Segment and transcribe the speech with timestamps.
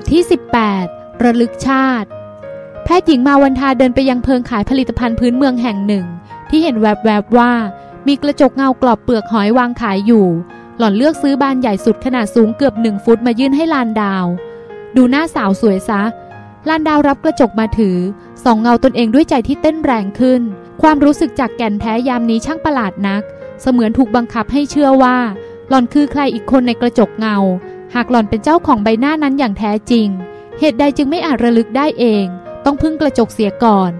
[0.00, 0.22] ทที่
[0.76, 2.08] 18 ระลึกชาติ
[2.84, 6.04] แพทย์หญิงมาวันทาเดินไปยังเพิงขายผลิตภัณฑ์พื้นเมืองแห่งหนึ่ง
[6.48, 7.52] ที่เห็นแวบๆว่า
[8.06, 10.26] มีกระจกเงากรอบเปลือกหอยวางขายอยู่
[10.78, 14.26] หล่อนเลือกซื้อบานใหญ่สุดขนาดสูงเกือบหนึ่งฟุตมายื่นให้ลานดาว
[14.96, 16.02] ดูหน้าสาวสวยซะ
[16.68, 17.98] ลานดาวรับกระจกมาถือ
[18.44, 20.40] ส่องเงาตนเองด้วยใจที่เต้นแรงขึ้น
[20.82, 23.22] ความรู้สึกจากแก่นแท้ยามนี้ช่างประหลาดนัก
[23.62, 25.16] เสมือนถูกบังคับให้เชื่อว่า
[25.68, 27.36] หล่อนคือใครอีกคนในกระจกเงา
[27.94, 30.08] หากหล่อนเป็นเจ้าของใบหน้านั้นอย่างแท้จริง
[30.58, 32.26] เหตุใดจึงไม่อาจระลึกได้เอง
[32.64, 33.92] ต้องพึ่งกระจกเสียก่อน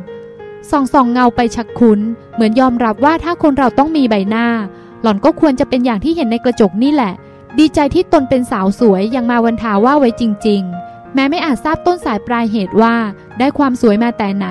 [0.70, 2.00] ส่องส่องเงาไปชักคุ้น
[2.34, 4.46] เหมือนยอมรับว่าถ้าคนเราต้องมีใบหน้า
[5.02, 7.12] หล่อนก็ควรจะเป็นอย่างที่เห็นในกระจกนี่แหละ
[7.58, 12.94] ดีใจที่ตนเป็นสาวสวยยังมาวันทาว่าไว้จริง ๆ แม้ไม่อาจทราบต้นสายปลายเหตุว่า
[13.38, 14.46] ได้ความสวยมาแต่ไหน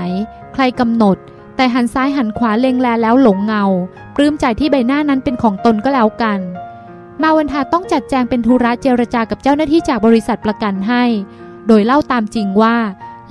[0.54, 1.18] ใครกำหนด
[1.56, 3.64] แต่หันซ้ายหันขวาเล็งแลแล้วหลงเงา
[4.16, 6.40] ปลื้มใจที่ใบหน้านั้นเป็นของตนก็แล้วกัน
[7.22, 11.04] มาวันทาต้องจัดแจงเป็นธุระเจรจากับเจ้าหน้าที่จากบริษัทประกันให้
[11.68, 12.78] โดยเล่าตามจริงว่า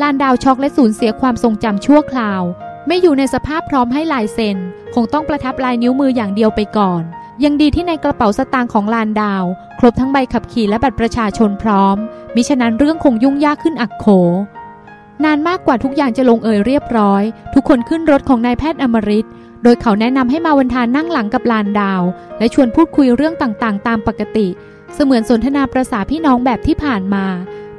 [0.03, 2.43] ลานดาวช็อกและสูญเสียความทรงจำชั่วคราว
[2.87, 4.57] ไม่อยู่ในสภาพพร้อมให้ลายเซ็น
[4.95, 7.03] คงต้องประทับลายนิ้วมืออย่างเดียวไปก่อน
[7.45, 9.45] ยังดีที่ในกระเป๋าสตางค์ของลานดาว
[9.79, 11.97] ครบทั้งใบขับขี่และบัตรประชาชนพร้อม
[12.35, 14.07] มิฉะนั้นเรื่องคงยุ่งยากขึ้นอักโข
[15.25, 17.23] นานมากกว่าทุกอย่างจะลงเอยเรียบร้อย
[17.55, 19.29] ทุกคนขึ้นรถของนายแพทย์อมริต
[19.63, 22.03] โดยเขาแนะนำให้มาวันทานนั่งหลังกับลานดาว
[22.39, 24.47] และชวนพูดคุยเรื่องต่างๆ ตามปกติ
[24.95, 27.27] เสมือนสนทนาประษาพี่น้องแบบที่ผ่านมา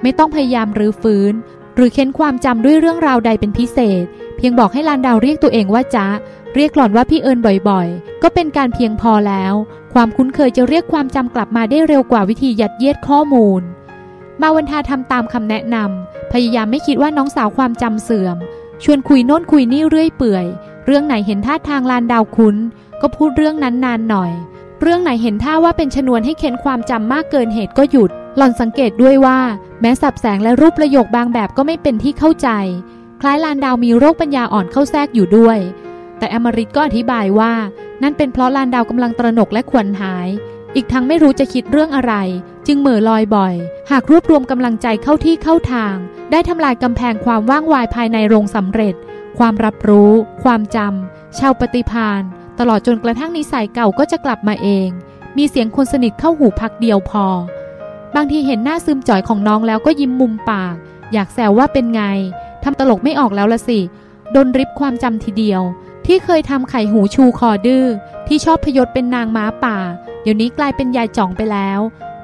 [0.02, 1.34] ไม่ต้องพยายามรื้อฟื้น
[1.76, 4.04] หรือเค้นความจำด้วยเรื่องราวใดเป็นพิเศษ
[4.38, 6.08] เพียงบอกให้ลานดาวเรียกตัวเองว่าจ๊ะ
[6.56, 7.40] เรียกหล่อนว่าพี่เอิญ
[7.70, 9.54] บ่อยๆ ก็เป็นการเพียงพอแล้ว
[9.94, 13.62] ความคุ้นเคยจะเรียกความจำกลับมาได้เร็วกว่าวิธียัดเยียดข้อมูล
[14.42, 18.38] มาวันทาทำตามคำแนะนำพยายามไม่คิดว่าน้องสาวความจำเสื่อม
[18.84, 20.46] ชวนคุยโน่นคุยนี่เรื่อยเปื่อย
[20.86, 22.56] เรื่องไหนเห็นท่าทางลานดาวคุ้น
[23.02, 24.32] ก็พูดเรื่องนั้นนานหน่อย
[24.82, 29.40] เรื่องไหนเห็นท่าว่าเป็นชนวนให้เค้นความจำมากเกินเหตุก็หยุด หล่อนสังเกตด้วยว่า
[29.82, 32.50] แม้สับแสงและรูปประโยคบางแบบก็ไม่เป็นที่เข้าใจ
[33.22, 35.60] คล้ายลานดาวมีโรคปัญญาอ่อนเข้าแทรกอยู่ด้วย
[36.18, 37.54] แต่อมริตก็อธิบายว่า
[38.04, 40.28] นั่นเป็นเพราะลานดาวกำลังตระหนกและขวัญหาย
[40.76, 42.14] อีกทั้งไม่รู้จะคิดเรื่องอะไร
[42.68, 43.56] จึงเหม่อลอยบ่อย
[43.92, 45.96] หากรวบรวมกำลังใจเข้าที่เข้าทาง
[46.32, 48.96] ได้ทำลายกำแพงความว่างวายภายในโรงสำเร็จ
[49.38, 50.12] ความรับรู้
[50.44, 52.22] ความจำชาวปฏิพาน
[52.60, 54.90] ตลอดจนกระทั่งนิสัยเก่าก็จะกลับมาเอง
[55.38, 57.26] มีเสียงคนสนิทเข้าหูพักเดียวพอ
[58.16, 60.76] บางทีเห็นหน้าซึมจ่อยของน้องแล้วก็ยิ้มมุมปาก
[61.14, 62.04] อยากแซวว่าเป็นไง
[62.64, 63.80] ทำตลกไม่ออกแล้วละสิ
[64.32, 65.62] โดนริบความจำทีเดียว
[66.06, 67.86] ที่เคยทำไข่หูชูคอดื้อ
[68.28, 69.78] ที่ชอบพยศเป็นนางม้าป่า
[70.22, 71.80] เดี๋ยวนี้กลายเป็นยายจ่องไปแล้ว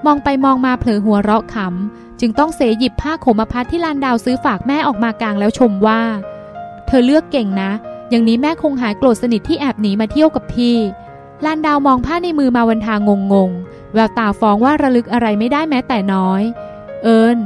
[0.05, 6.01] มองไปมองมาเผลอหัวเราะขำจึงต้องเสยหยิบผ้าโขมพัดที่ลานดาวซื้อฝากแม่ออกมากลางแล้วชมว่า
[6.91, 7.71] เธอเลือกเก่งนะ
[8.09, 10.77] อย่างนี้แม่คงหายโกรธสนิทที่แอบหนีมาเที่ยวกับพี่
[11.45, 16.41] ลานดาวมองผ้าในมือมาวันทางงงๆ แววตาฟ้องว่าระลึกอะไรไม่ได้แม้แต่น้อย
[17.03, 17.37] เอิญ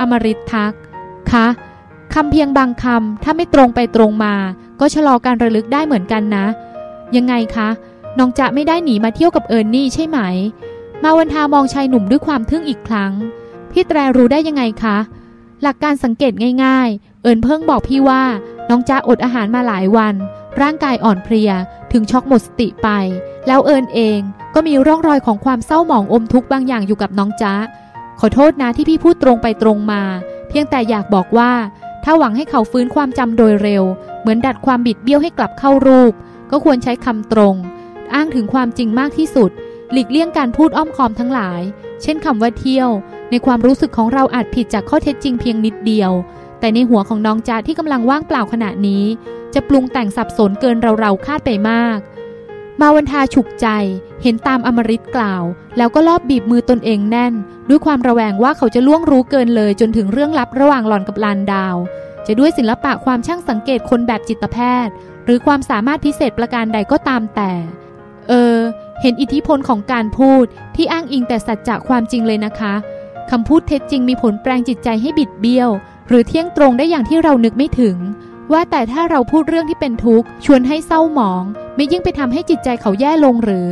[0.00, 0.72] อมริตทัก
[1.32, 1.46] คะ
[2.14, 4.34] คำเพียงบางคำถ้าไม่ตรงไปตรงมา
[4.80, 6.46] ก็ชะลอการระลึกได้เหมือนกันนะ
[7.16, 7.68] ยังไงคะ
[8.18, 10.18] น้องจะไม่ได้หนีมาเที่ยวกับเอิญนี่ใช่ไหม
[11.02, 13.12] มาวันทามองชายหนุ่มด้วยความทึ่งอีกครั้ง
[13.70, 14.96] พี่แตรรู้ได้ยังไงคะ
[15.62, 16.32] หลักการสังเกต
[16.64, 18.24] ง่าย ๆ เอิญเพิ่งบอกพี่ว่า
[18.70, 20.14] น้องจ้าอดอาหารมาหลายวัน
[20.60, 21.52] ร่างกายอ่อนเพลีย
[21.92, 22.88] ถึงช็อกหมดสติไป
[23.46, 24.20] แล้วเอิญเอง
[24.54, 27.54] ก็มีร่องรอยของความเศร้าหมองอมทุกข์บางอย่างอยู่กับน้องจ้า
[28.20, 30.02] ขอโทษนะที่พี่พูดตรงไปตรงมา
[30.48, 31.52] เพียงแต่อยากบอกว่า
[32.04, 33.84] ถ้าหวังให้เขาฟื้นความจำโดยเร็ว
[34.20, 36.12] เหมือนดัดความบิดเบี้ยวให้กลับเข้ารูป
[36.50, 37.54] ก็ควรใช้คำตรง
[38.14, 39.50] อ้างถึงความจริงมากที่สุด
[39.92, 41.60] หลีกเลี่ยงการพูดอ้อมค้อมทั้งหลาย
[42.02, 42.90] เช่นคำว่าเที่ยว
[43.30, 46.12] ในความรู้สึกของเราอาจผิดจากข้อเท็จจริงเพียงนิดเดียว
[46.60, 49.04] แต่ในหัวของน้องจ่าที่กำลังว่างเปล่าขณะนี้
[49.54, 51.98] จะปรุงแต่งสับสนเกินเราเราคาดไปมาก
[52.80, 53.66] มาวันทาฉุกใจ
[54.22, 55.42] เห็นตามอมริตกล่าว
[55.76, 57.34] แล้วก็ลอบบีบมือตนเองแน่น
[57.68, 61.76] ด้วยความระแวงว่าเขาจะล่วงรู้เกินเลยจนถึงเรื่องลับระหว่างหล่อนกับลานดาว
[62.26, 64.92] จะด้วยศิลปะความช่างสังเกตคนแบบจิตแพทย์
[65.24, 67.52] หรือความสามารถพิเศษประการใดก็ตามแต่
[68.28, 68.56] เออ
[69.02, 70.44] เห็นอิทธิพลของการพูด
[70.76, 72.74] ที่อ้างอิงแต่สัจจะความจริงเลยนะคะ
[73.30, 75.70] คำพูดเท็จจริงมีผลแปลงจิตใจให้บิดเบี้ยว
[76.08, 77.96] หรือเที่ยงตรงได้อย่างที่เรานึกไม่ถึง
[78.52, 81.42] ว่าแต่ถ้าเราพูดเรื่องที่เป็นทุกข์ชวนให้เศร้าหมอง
[81.76, 83.68] ไม่ยิ่งไปทำให้จิตใจเขาแย่ลงหรือ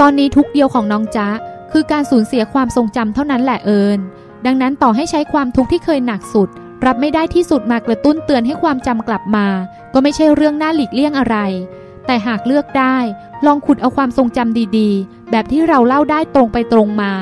[0.00, 1.28] ตอนนี้ทุกเดียวของน้องจ๊ะ
[1.72, 3.98] คือการสูญเสียความทรงจำเท่านั้นแหละเอิญ
[4.46, 6.48] ดังนั้นต่อให้ใช้ความทุกข์ที่เคยหนักสุด
[6.86, 9.46] รับไม่ได้ที่สุดมากระตุ้นเตือนให้ความจำกลับมา
[9.94, 11.36] ก็ไม่ใช่เรื่องน่าหลีกเลี่ยงอะไร
[12.06, 12.98] แต่หากเลือกได้
[13.46, 17.12] ลองขุดเอาความทรงจำดีๆ แบบที่เราเล่าได้ตรงไปตรงมา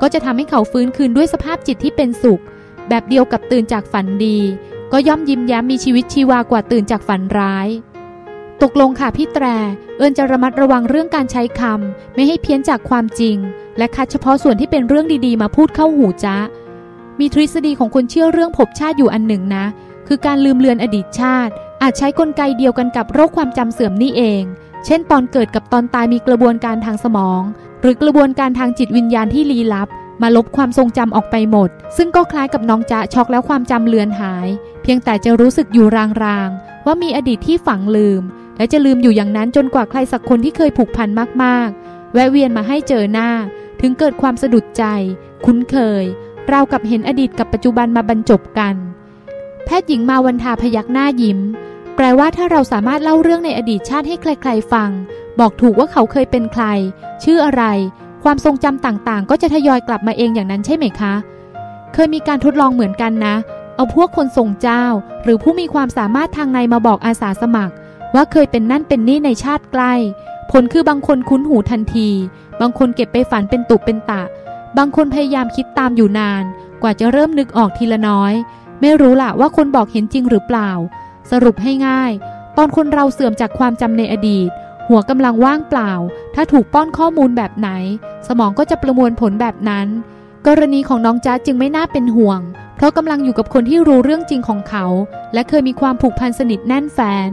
[0.00, 2.42] ก็จะทำให้เขาฟื้นคืนด้วยสภาพจิตที่เป็นสุข
[2.88, 4.38] แบบเดียวกับตื่นจากฝันดี
[4.92, 7.68] ก็ย่อมยิ้มแย้มมีชีวิตชีวากว่าตื่นจากฝันร้าย
[8.62, 9.44] ตกลงค่ะพี่แตร
[9.96, 13.36] เอิญจะระมัดระวังเรื่องการใช้คำไม่ให้เพี้ยนจากความจริง
[13.78, 16.36] และคัดเฉพาะส่วนที่เป็นเรื่องดีๆ มาพูดเข้าหูจ้า
[17.20, 19.64] มีทฤษฎีของคนเชื่อเรื่องภพชาติอยู่อันหนึ่งนะ
[20.06, 24.42] คือการลืมเลือนอดีตชาติ อาจใช้กลไกเดียวกันกับโรคความจำเสื่อมนี่เอง
[24.84, 27.42] เช่น ตอนเกิดกับตอนตายมีกระบวนการทางสมอง
[27.80, 29.88] หรือกระบวนการทางจิตวิญญาณที่ลี้ลับ
[30.22, 34.48] มาลบความทรงจำออกไปหมด ซึ่งก็คล้ายกับน้องจ๊ะช็อกแล้วความจำเลือนหาย
[34.82, 35.86] เพียงแต่จะรู้สึกอยู่
[36.24, 38.22] รางๆว่ามีอดีตที่ฝังลืม
[38.56, 41.08] และจะลืมอยู่อย่างนั้นจนกว่าใครสักคนที่เคยผูกพัน
[41.42, 43.30] มากๆ แวะเวียนมาให้เจอหน้า
[43.80, 44.84] ถึงเกิดความสะดุดใจ
[45.44, 46.04] คุ้นเคย
[46.52, 48.74] ราวกับเห็นอดีตกับปัจจุบันมาบรรจบกัน
[49.68, 51.38] แพทย์หญิงมาวันทาพยักหน้ายิ้ม
[51.96, 54.90] แปลว่าถ้าเราสามารถเล่าเรื่องในอดีตชาติให้ใครๆฟัง
[55.38, 56.64] บอกถูกว่าเขาเคยเป็นใคร
[57.24, 57.64] ชื่ออะไร
[58.24, 61.14] ความทรงจำต่างๆ ก็จะทยอยกลับมาเองอย่างนั้นใช่ไหมคะ
[61.92, 63.34] เคยมีการทดลองเหมือนกันนะ
[63.76, 64.84] เอาพวกคนทรงเจ้า
[65.24, 67.74] หรือผู้มีความสามารถทางในมาบอกอาสาสมัคร
[68.14, 69.94] ว่าเคยเป็นนั่นเป็นนี่ในชาติใกล้
[70.50, 72.08] ผลคือบางคนคุ้นหูทันที
[72.60, 74.22] บางคนเก็บไปฝันเป็นตุเป็นตะ
[74.76, 76.44] บางคนพยายามคิดตามอยู่นาน
[76.82, 78.34] กว่าจะเริ่มนึกออกทีละน้อย
[78.80, 80.70] ไม่รู้ล่ะว่าคนบอกเห็นจริงหรือเปล่า
[81.30, 82.12] สรุปให้ง่าย
[82.56, 84.50] ตอนคนเราเสื่อมจากความจำในอดีต
[84.88, 85.92] หัวกำลังว่างเปล่า
[86.34, 87.70] ถ้าถูกป้อนข้อมูลแบบไหน
[88.26, 89.86] สมองก็จะประมวลผลแบบนั้น
[90.46, 92.40] กรณีของน้องจ๊ะจึงไม่น่าเป็นห่วง
[92.76, 94.84] เพราะกำลังอยู่กับคนที่รู้เรื่องจริงของเขา
[95.34, 97.28] และเคยมีความผูกพันสนิทแน่นแฟน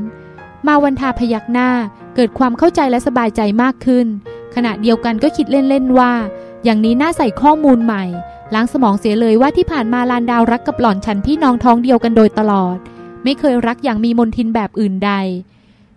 [0.68, 1.70] มาวันทาพยักหน้า
[2.16, 4.08] เกิดความเข้าใจและสบายใจมากขึ้น
[4.56, 6.14] ขณะเดียวกันก็คิดเล่นๆว่า
[6.64, 8.04] อย่างนี้น่าใส่ข้อมูลใหม่
[8.54, 12.78] ล้างสมองเสียเลยว่าที่ผ่านมาลานดาวรักกับหล่อนฉันพี่น้องท้องเดียวกันโดยตลอด
[13.24, 15.12] ไม่เคยรักอย่างมีมนทินแบบอื่นใด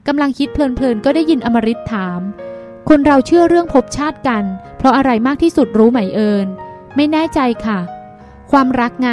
[0.06, 2.20] กำลังคิดเพลินๆก็ได้ยินอมริตถาม
[2.88, 4.44] คนเราเชื่อเรื่องภพชาติกัน
[4.78, 6.46] เพราะอะไรมากที่สุดรู้ไหมเอิญ
[6.96, 7.80] ไม่แน่ใจค่ะ
[8.50, 9.10] ความรักไง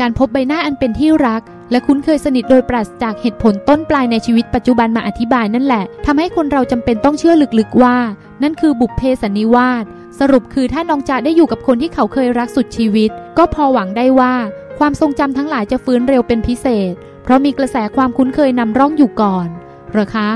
[0.00, 7.96] การพบใบหน้าอันเป็นที่รัก และคุ้นเคยสนิทโดยปราศจากเหตุผลต้นปลายในชีวิตปัจจุบันมาอธิบายนั่นแหละทำให้คนเราจำเป็นต้องเชื่อลึกๆว่า
[8.42, 9.84] นั่นคือบุพเพสันนิวาส
[10.18, 14.34] สรุปคือถ้าน้องจ๊ะได้อยู่กับคนที่เขาเคยรักสุดชีวิต ก็พอหวังได้ว่า
[14.78, 16.92] ความทรงจำทั้งหลายจะฟื้นเร็วเป็นพิเศษ
[17.22, 19.48] เพราะมีกระแสความคุ้นเคยนำร่องอยู่ก่อน
[19.92, 20.30] หรอคะ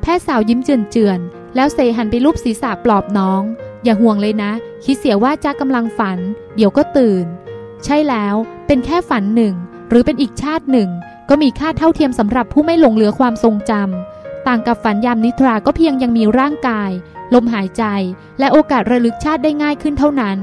[0.00, 3.42] แพทย์สาวยิ้มเจือนๆแล้วเซหันไปรูปศีรษะปลอบน้อง
[3.84, 4.52] อย่าห่วงเลยนะ
[4.84, 6.18] คิดเสียว่าจ๊ะกำลังฝัน
[6.56, 7.26] เดี๋ยวก็ตื่น
[7.84, 8.34] ใช่แล้ว
[8.66, 9.54] เป็นแค่ฝันหนึ่ง
[9.88, 10.88] หรือเป็นอีกชาติหนึ่ง
[11.28, 16.90] ก็มีค่าเท่าเทียมสำหรับผู้ไม่หลงเหลือความทรงจำต่างกับฝันยามนิทราก็เพียงยังมีร่างกาย
[17.34, 17.84] ลมหายใจ
[18.38, 20.38] และโอกาสระลึกชาติได้ง่ายขึ้นเท่านั้น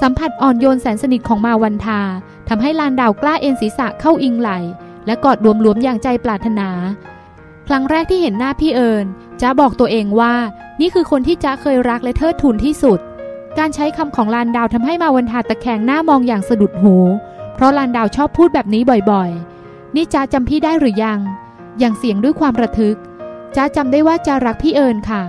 [0.00, 2.00] สัมผัสอ่อนโยนแสนสนิทของมาวันทา
[2.48, 4.50] ทำให้ลานดาวกล้าเอ็นศีรษะเข้าอิงไหล
[5.06, 6.68] และกอดรวมๆอย่างใจปรารถนา
[7.68, 9.06] ครั้งแรกที่เห็นหน้าพี่เอิญ
[9.40, 10.34] จ้าบอกตัวเองว่า
[10.80, 13.00] นี่คือคนที่จ้าเคยรักและเทิดทูนที่สุด
[13.58, 16.96] การใช้คำของลานดาวทำให้มาวันทาตะแคงหน้ามองอย่างสะดุดหู
[17.54, 21.18] เพราะลานดาวชอบพูดแบบนี้บ่อยๆ นี่จ้าจำพี่ได้หรือยัง
[21.78, 22.96] อย่างเสียงด้วยความระทึก
[23.56, 25.22] จ้าจำได้ว่าจ้ารักพี่เอิญค่ะ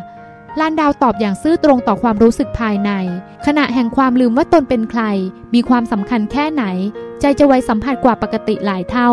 [0.59, 2.91] ลานดาวตอบอย่างซื่อตรงต่อความรู้สึกภายใน
[3.45, 5.03] ขณะแห่งความลืมว่าตนเป็นใคร
[5.53, 6.63] มีความสำคัญแค่ไหน
[7.19, 9.09] ใจจะไวสัมผัสกว่าปกติหลายเท่า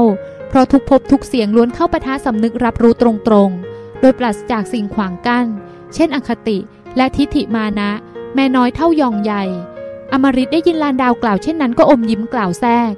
[0.49, 5.47] เพราะทุกภพทุกเสียงล้วนเข้าปะทะสำนึกรับรู้ตรงๆ โดยปราศจากสิ่งขวางกัน้น
[5.95, 6.59] เช่น อคติ
[6.97, 7.91] และทิฏฐิมานะ
[8.35, 9.45] แม่น้อยเท่ายองใหญ่
[10.13, 12.93] อมริตได้ยินลานดาวกล่าวเช่นนั้นก็อมยิ้มกล่าวแทรก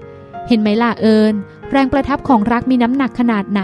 [0.49, 1.35] เห็นไหมล่ะเอิญ
[1.71, 3.63] แรงประทับของรักมีน้ำหนักขนาดไหน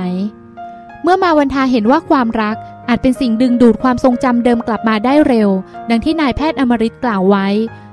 [1.02, 2.56] เมื่อมาวันทาเห็นว่าความรัก
[2.90, 5.50] อาจเป็นสิ่งดึงดูดความทรงจำเดิมกลับมาได้เร็ว
[5.90, 7.48] ดังที่นายแพทย์อมริตกล่าวไว้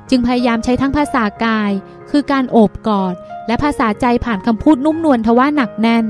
[0.09, 1.71] จึงพยายามใช้ทั้งภาษากาย
[2.09, 3.15] คือการโอบกอด
[3.47, 6.05] และภาษาใจผ่านคำพูดนุ่มนวลทว่าหนักแน่น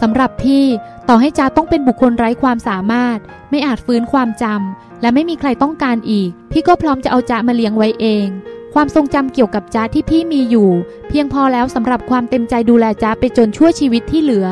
[0.00, 0.64] สำหรับพี่
[1.08, 3.18] ต่อให้จาต้องเป็นบุคคลไร้ความสามารถ
[3.50, 8.26] ไม่อาจฟื้นความจำและไม่มีใครต้องการอีก พี่ก็พร้อมจะเอาจามาเลี้ยงไว้เอง
[8.74, 10.70] ความทรงจำเกี่ยวกับจ้าที่พี่มีอยู่
[11.08, 14.48] เพียงพอแล้วสำหรับความเต็มใจดูแลจ้าไปจนชั่วชีวิตที่เหลือ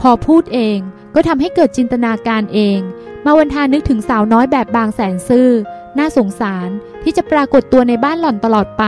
[0.00, 0.78] พอพูดเอง
[1.20, 2.80] ก็ทำให้เกิดจินตนาการเอง
[3.24, 5.50] มาวันทานึกถึงสาวน้อยแบบบางแสนซื่อ
[5.98, 6.68] น่าสงสาร
[7.02, 8.84] ที่จะปรากฏตัวในบ้านหล่อนตลอดไป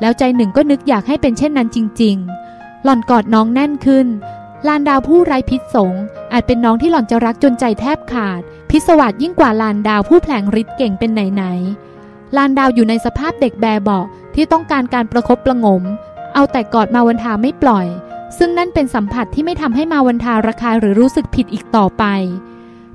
[0.00, 2.16] แล้วใจหนึ่งก็นึกอยากให้เป็นเช่นนั้นจริง
[2.50, 4.06] ๆ หล่อนกอดน้องแน่นขึ้น
[4.66, 5.94] ลานดาวผู้ไร้พิษสง
[6.32, 14.00] อาจเป็นน้องที่หล่อนจะรักจนใจแทบขาด พิศวาสยิ่งกว่าลานดาวผู้แผลงฤทธิ์เก่งเป็นไหนๆลานดาวอยู่ในสภาพเด็กแบเบา
[14.34, 15.82] ที่ต้องการการประครบประงม
[16.34, 17.86] เอาแต่กอดมาวันทาไม่ปล่อย
[18.36, 22.04] ซึ่งนั่นเป็นสัมผัสที่ไม่ทำให้มาวันทาระคายหรือรู้สึกผิดอีกต่อไป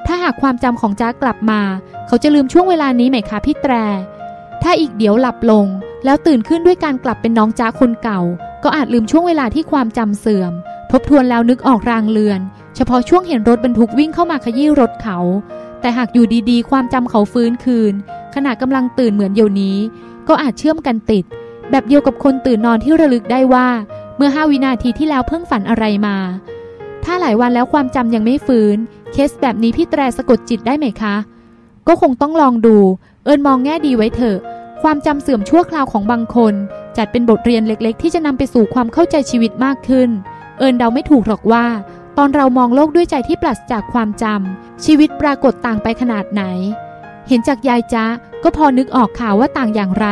[0.06, 1.62] ถ้าหากความจำของจ้ากลับมา
[2.08, 3.74] เขาจะลืมช่วงเวลานี้ไหมคะพี่แตร
[4.64, 5.66] ถ้าอีกเดี๋ยวหลับลง
[6.06, 8.22] แล้วตื่นขึ้นด้วยการกลับเป็นน้องจ้าคนเก่า
[8.64, 10.54] ก็อาจลืมช่วงเวลาที่ความจำเสื่อม
[10.92, 12.40] ทบทวนแล้วนึกออกรางเลือน
[12.76, 15.20] เฉพาะช่วงเห็นรถบรรทุกวิ่งเข้ามาขยี้รถเขา
[15.82, 17.94] แต่หากอยู่ดีๆ ความจำเขาฟื้นคืน
[18.36, 19.78] ขณะกำลังตื่นเหมือนเดี๋ยวนี้
[20.28, 21.26] ก็อาจเชื่อมกันติด
[21.72, 23.68] แบบเดียวกับคนตื่นนอนที่ระลึกได้ว่า
[24.18, 26.18] เมื่อห้าวินาทีที่แล้วเพิ่งฝันอะไรมา
[27.04, 28.78] ถ้าหลายวันแล้วความจำยังไม่ฟื้น
[29.12, 31.16] เคสแบบนี้พี่แตรสะกดจิตได้ไหมคะ
[31.88, 32.78] ก็คงต้องลองดู
[33.24, 34.38] เอิญมองแง่ดีไว้เถอะ
[34.82, 36.54] ความจำเสื่อมชั่วคราวของบางคน
[36.98, 40.10] จัดเป็นบทเรียนเล็ก ๆ ที่จะนำไปสู่ความเข้าใจชีวิตมากขึ้น
[40.60, 41.66] เอิญเดาไม่ถูกหรอกว่า
[42.18, 46.44] ตอนเรามองโลกด้วยใจที่ปราศจากความจำชีวิตปรากฏต่างไปขนาดไหน
[47.28, 48.06] เห็นจากยายจ้า
[48.44, 50.08] ก็พอนึกออกข่าวว่าต่างอย่างไร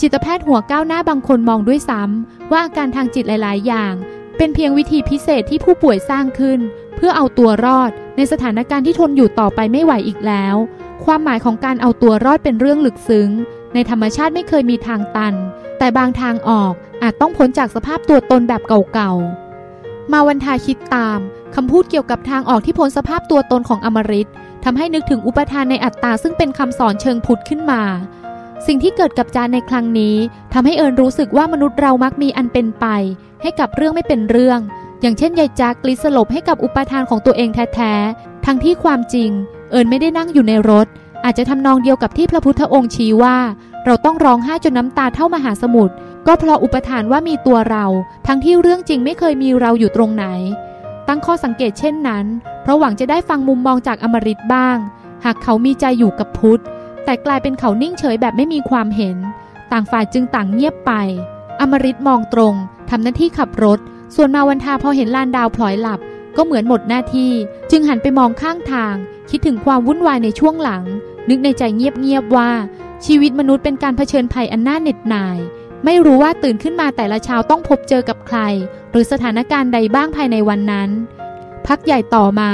[0.00, 3.94] จิตแพทย์หัวก้าวหน้าบางคนมองด้วยซ้ำว่าอาการทางจิตหลาย ๆ อย่าง
[4.36, 6.60] เป็นเพียงวิธีพิเศษที่ผู้ป่วยสร้างขึ้น
[6.96, 10.56] เพื่อเอาตัวรอด ในสถานการณ์ที่ทนอยู่ต่อไปไม่ไหวอีกแล้ว
[11.04, 13.30] ความหมายของการเอาตัวรอดเป็นเรื่องลึกซึ้ง
[13.74, 15.34] ในธรรมชาติไม่เคยมีทางตัน
[15.78, 16.72] แต่บางทางออก
[17.02, 19.12] อาจต้องพ้นจากสภาพตัวตนแบบเก่า
[19.62, 21.18] ๆ มาวันทาคิดตาม
[21.54, 24.30] คำพูดเกี่ยวกับทางออกที่พ้นสภาพตัวตนของอมริต
[24.64, 27.82] ทำให้นึกถึงอุปทานในอัตตาซึ่งเป็นคำสอนเชิงพุทธขึ้นมา
[28.66, 30.16] สิ่งที่เกิดกับจานในครั้งนี้
[30.52, 32.86] ทำให้เอิญรู้สึกว่ามนุษย์เรามักมีอันเป็นไป
[33.42, 34.60] ให้กับเรื่องไม่เป็นเรื่อง
[35.00, 39.30] อย่างเช่นยายจากกลิสลบให้กับอุปทานของตัวเองแท้ๆ ทั้งที่ความจริง
[39.70, 40.86] เอิญไม่ได้นั่งอยู่ในรถ
[41.24, 43.36] อาจจะทำนองเดียวกับที่พระพุทธองค์ชี้ว่า
[43.86, 45.94] เราต้องร้องไห้จนน้ำตาเท่ามหาสมุทร
[46.26, 47.84] ก็เพราะอุปทานว่ามีตัวเรา
[48.26, 50.26] ทั้งที่เรื่องจริงไม่เคยมีเราอยู่ตรงไหน
[51.08, 52.24] ตั้งข้อสังเกตเช่นนั้น
[52.62, 54.76] เพราะหวังจะได้ฟังมุมมองจากอมริตบ้าง
[55.24, 56.62] หากเขามีใจอยู่กับพุทธ
[57.04, 59.16] แต่กลายเป็นเขานิ่งเฉยแบบไม่มีความเห็น
[59.72, 60.92] ต่างฝ่ายจึงต่างเงียบไป
[61.60, 62.54] อมริตมองตรง
[62.90, 63.78] ทำหน้าที่ขับรถ
[64.14, 66.00] ส่วนมาวันทาพอเห็นลานดาวพลอยหลับ
[66.36, 67.32] ก็เหมือนหมดหน้าที่
[67.70, 68.94] จึงหันไปมองข้างทาง
[69.30, 70.84] คิดถึงความวุ่นวายในช่วงหลัง
[71.28, 72.50] นึกในใจเงียบๆว่า
[73.06, 75.38] ชีวิตมนุษย์เป็นการเผชิญภัยอันน่าเหน็ดหน่าย
[75.84, 78.38] ไม่รู้ว่าตื่นขึ้นมาแต่ละเช้าต้องพบเจอกับใคร
[78.90, 80.90] หรือสถานการณ์ใดบ้างภายในวันนั้น
[81.66, 82.50] พักใหญ่ต่อมา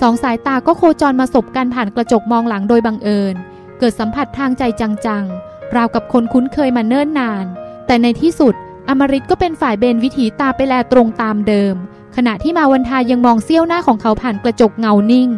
[0.00, 3.34] สองสายตาก็โคจรมาสบกันผ่านกระจกมองหลังโดยบังเอิญ
[3.78, 7.44] เกิดสัมผัสทางใจจังๆ ราวกับคนคุ้นเคยมาเนิ่นนาน
[7.86, 8.54] แต่ในที่สุด
[8.88, 11.74] อมริตก็เป็นฝ่ายเบนวิถีตาไปแลตรงตามเดิม
[12.16, 15.28] ขณะที่มาวันทายังมองเสี้ยวหน้าของเขาผ่านกระจกเงานิ่ง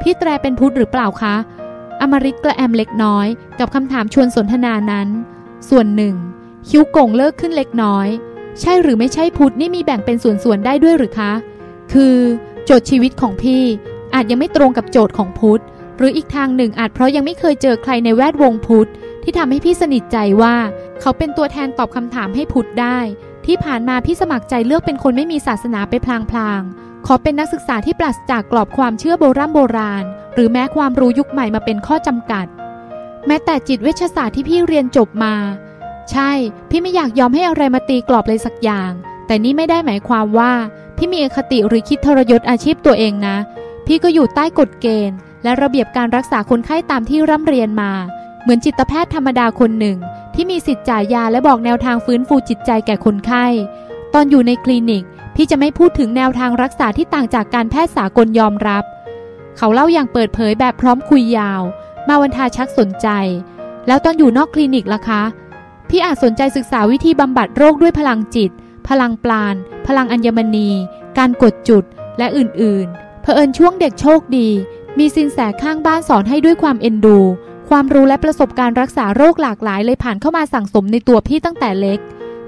[0.00, 1.34] พี่แตรเป็นพุทธหรือเปล่าคะ
[2.00, 3.26] อมริตกระแอมเล็กน้อย
[3.58, 5.08] กับคำถามชวนสนทนานั้น
[5.68, 6.14] ส่วนหนึ่ง
[6.68, 8.08] คิ้วโก่งเลิกขึ้นเล็กน้อย
[8.60, 11.32] ใช่หรือไม่ใช่พุทธนี่มีแบ่งเป็นส่วนๆได้ด้วยหรือคะ
[11.92, 12.16] คือ
[12.64, 13.62] โจทย์ชีวิตของพี่
[14.14, 15.62] อาจยังไม่ตรงกับโจทย์ของพุทธ
[15.98, 18.90] หรืออีกทางหนึ่งอาจเพราะยังไม่เคยเจอใครในแวดวงพุทธ
[19.22, 20.56] ที่ทำให้พี่สนิทใจว่า
[21.00, 22.98] เขาเป็นตัวแทนตอบคำถามให้พุทธได้
[23.46, 25.94] ที่ผ่านมาพี่สมัครใจเลือกเป็นคนไม่มีศาสนาไป
[26.30, 32.46] พลางๆ ขอเป็นนักศึกษาที่ปราศจากกรอบความเชื่อโบราณโบราณ หรือแม้ความรู้ยุคใหม่มาเป็นข้อจำกัด
[33.26, 35.34] แม้แต่จิตเวชศาสตร์ที่พี่เรียนจบมา
[36.10, 36.30] ใช่
[36.70, 38.92] พี่ไม่อยากยอมให้อะไรมาตีกรอบเลยสักอย่าง
[39.26, 40.52] แต่นี่ไม่ได้หมายความว่า
[40.96, 43.36] พี่มีอคติหรือคิดทรยศอาชีพตัวเองนะ
[43.86, 47.92] พี่ก็อยู่ใต้กฎเกณฑ์ และระเบียบการรักษาคนไข้ตามที่ร่ำเรียนมา
[48.42, 49.98] เหมือนจิตแพทย์ธรรมดาคนหนึ่ง
[50.34, 53.46] ที่มีสิทธิ์จ่ายยาและบอกแนวทางฟื้นฟูจิตใจแก่คนไข้
[54.14, 58.84] ตอนอยู่ในคลินิก พี่จะไม่พูดถึงแนวทางรักษาที่ต่างจากการแพทย์สากลยอมรับ
[59.56, 61.62] เขาเล่าอย่างเปิดเผยแบบพร้อมคุยยาว
[62.08, 63.08] มาวันทาชักสนใจ
[63.86, 65.22] แล้วตอนอยู่นอกคลินิกล่ะคะ
[65.88, 68.50] พี่อาจสนใจศึกษาวิธีบำบัดโรคด้วยพลังจิต
[68.88, 69.54] พลังปราณ
[69.86, 70.70] พลังอัญมณี
[71.18, 71.84] การกดจุด
[72.18, 74.48] และอื่นๆ เผอิญช่วงเด็กโชคดี
[74.98, 77.18] มีสินแสข้างบ้านสอนให้ด้วยความเอ็นดู
[77.68, 81.98] ความรู้และประสบการณ์รักษาโรคหลากหลายเลยผ่านเข้ามาสั่งสมในตัวพี่ตั้งแต่เล็ก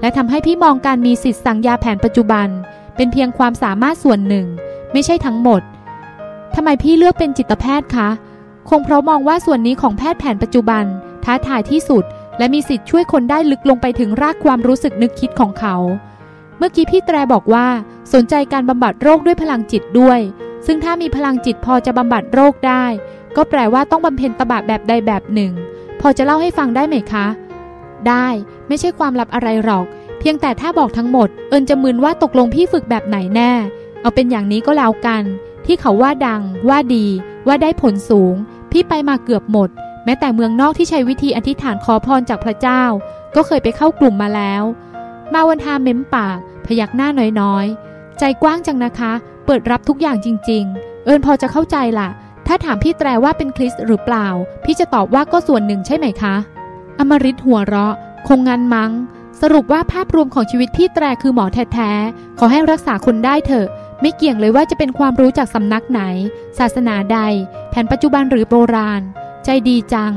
[0.01, 2.47] และทำให้พี่มองการมีสิทธิ์สั่งยาแผนปัจจุบัน
[2.95, 4.45] เป็นเพียงความสามารถส่วนหนึ่ง
[4.93, 5.61] ไม่ใช่ทั้งหมด
[6.55, 8.09] ทำไมพี่เลือกเป็นจิตแพทย์คะ
[8.69, 10.83] คงเพราะมองว่าส่วนนี้ของแพทย์แผนปัจจุบัน
[11.23, 12.03] ท้าทายที่สุด
[12.37, 15.75] และมีสิทธิ์ช่วยคนได้ลึกลงไปถึงรากความรู้สึกนึกคิดของเขา
[16.57, 17.67] เมื่อกี้พี่แตรบอกว่า
[18.13, 20.19] สนใจการบำบัดโรคด้วยพลังจิตด้วย
[20.65, 22.85] ซึ่งถ้ามีพลังจิตพอจะบำบัดโรคได้
[23.35, 25.51] ก็แปลว่าต้องบำเพ็ญตบะแบบใดแบบหนึ่ง
[25.99, 27.25] พอจะเล่าให้ฟังได้ไหมคะ
[28.07, 28.27] ได้
[28.67, 29.85] ไม่ใช่ความลับอะไรหรอก
[30.19, 33.51] เพียงแต่ถ้าบอกทั้งหมด เอิญจะมึนว่าตกลงพี่ฝึกแบบไหนแน่
[34.01, 35.23] เอาเป็นอย่างนี้ก็แล้วกัน
[35.65, 37.05] ที่เขาว่าดัง ว่าดี
[37.47, 38.35] ว่าได้ผลสูง
[38.71, 39.69] พี่ไปมาเกือบหมด
[40.05, 42.83] แม้แต่เมืองนอกที่ใช้วิธีอธิษฐานขอพรจากพระเจ้า
[43.35, 44.63] ก็เคยไปเข้ากลุ่มมาแล้ว
[45.33, 47.09] มาวันทาเม้มปาก พยักหน้า
[47.41, 49.13] น้อยๆ ใจกว้างจังนะคะ
[49.51, 52.09] เปิดรับทุกอย่างจริง ๆ เอิญพอจะเข้าใจล่ะ
[52.47, 54.27] ถ้าถามพี่แตรว่าเป็นคริสหรือเปล่า
[54.63, 56.35] พี่จะตอบว่าก็ส่วนหนึ่งใช่ไหมคะ
[56.99, 57.93] อมริตหัวเราะ
[58.27, 58.91] คงงันมัง้ง
[59.41, 63.67] สรุปว่าภาพรวมของชีวิตพี่แตรคือหมอแท้ๆ ขอให้รักษาคนได้เถอะ
[64.01, 66.01] ไม่เกี่ยงเลยว่าจะเป็นความรู้จากสำนักไหน
[66.59, 67.19] ศาสนาใด
[67.69, 69.01] แผนปัจจุบันหรือโบราณ
[69.45, 70.13] ใจดีจัง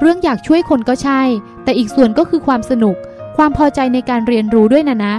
[0.00, 1.22] เรื่องอยากช่วยคนก็ใช่
[1.64, 2.96] แต่อีกส่วนก็คือความสนุก
[3.36, 5.14] ความพอใจในการเรียนรู้ด้วยนะนะ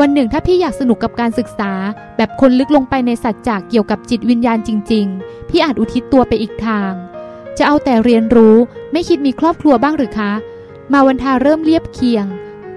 [0.00, 1.72] วันหนึ่งถ้าพี่อยากสนุกกับการศึกษา
[2.16, 6.92] แบบคนลึกลงไปในสัจจะเกี่ยวกับจิตวิญญาณจริง ๆ พี่อาจอุทิศตัวไปอีกทาง
[7.58, 8.56] จะเอาแต่เรียนรู้
[8.92, 10.32] ไม่คิดมีครอบครัวบ้างหรือคะ
[10.92, 12.26] มาวันทาเริ่มเรียบเคียง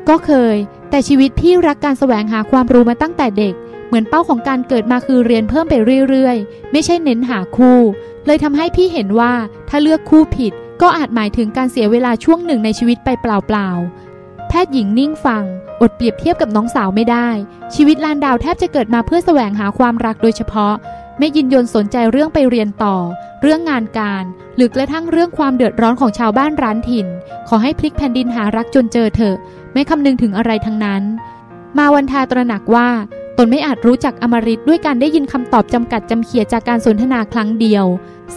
[0.10, 0.58] ก็เคย
[0.90, 3.54] แต่ชีวิตพี่รักการแสวงหาความรู้มาตั้งแต่เด็ก
[3.88, 5.76] เหมือนเป้าของการเกิดมาคือเรียนเพิ่มไป
[6.10, 7.80] เรื่อยๆ ไม่ใช่เน้นหาคู่
[8.26, 9.34] เลยทำให้พี่เห็นว่า
[9.70, 15.44] ถ้าเลือกคู่ผิด ก็อาจหมายถึงการเสียเวลาช่วงหนึ่งในชีวิตไปเปล่าๆแพทย์หญิงนิ่งฟัง
[15.82, 17.30] อดเปรียบเทียบกับน้องสาวไม่ได้
[17.76, 20.74] ชีวิตลานดาวแทบจะเกิดมาเพื่อแสวงหาความรักโดยเฉพาะ
[21.20, 22.96] ไม่ยินยนสนใจเรื่องไปเรียนต่อ
[23.42, 24.24] เรื่องงานการ
[24.56, 27.08] หรือกระทั่งเรื่องความเดือดร้อนของชาวบ้านร้านถิ่น
[27.48, 29.36] ขอให้พลิกแผ่นดินหารักจนเจอเถอะ
[29.74, 31.04] ไม่คำนึงถึงอะไรทั้งนั้น
[31.78, 32.90] มาวันทาตระหนักว่า
[33.38, 37.86] ตนไม่อาจรู้จักอมริตด้วยการได้ยินคำตอบจำกัดจำเขียจากการสนทนาครั้งเดียว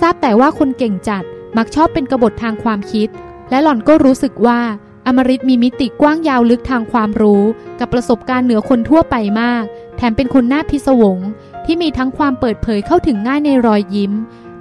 [0.00, 1.24] ทราบแต่ว่าคนเก่งจัด
[1.56, 3.08] มักชอบเป็นกบฏทางความคิด
[3.50, 4.60] และหล่อนก็รู้สึกว่า
[5.06, 7.42] อมริตมีมิติกว้างยาวลึกทางความรู้
[7.78, 9.64] กับประสบการณ์เหนือคนทั่วไปมาก
[9.96, 11.18] แถมเป็นคนหน้าพิศวง
[11.64, 14.12] ที่มีทั้งความเปิดเผยเข้าถึงง่ายในรอยยิ้ม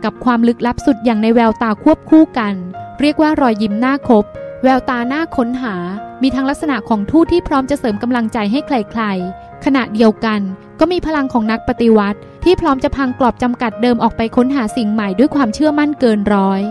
[0.03, 2.53] กับความลึกลับสุดอย่างในแววตาควบคู่กัน
[3.00, 4.25] เรียกว่ารอยยิ้มหน้าคบ
[4.63, 5.75] แววตาหน้าค้นหา
[6.22, 10.39] มีทั้งลักษณะของทูตที่พร้อมจะเสริมกำลังใจให้ใครๆ ขณะเดียวกัน
[10.79, 16.62] ก็มีพลังของนักปฏิวัติ ที่พร้อมจะพังกรอบจำกัดเดิมออกไปค้นหาสิ่งใหม่ด้วยความเชื่อมั่นเกินร้อย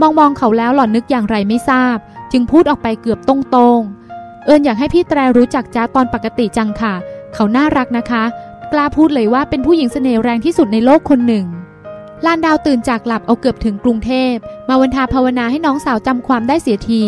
[0.00, 1.96] มองมองเขาแล้วหล่อนนึกอย่างไรไม่ทราบ
[2.32, 3.36] จึงพูดออกไปเกือบตร
[3.76, 6.94] งๆ เอิญอยากให้พี่แตรรู้จักจ้าตอนปกติจังค่ะ
[7.34, 8.24] เขาน่ารักนะคะ
[8.72, 11.46] กล้าพูดเลยว่าเป็นผู้หญิงเสน่ห์แรงที่สุดในโลกคนหนึ่ง
[12.26, 14.34] ลานดาวตื่นจากหลับเอาเกือบถึงกรุงเทพ
[14.68, 17.02] มาวันทาภาวนาให้น้องสาวจำความได้เสียที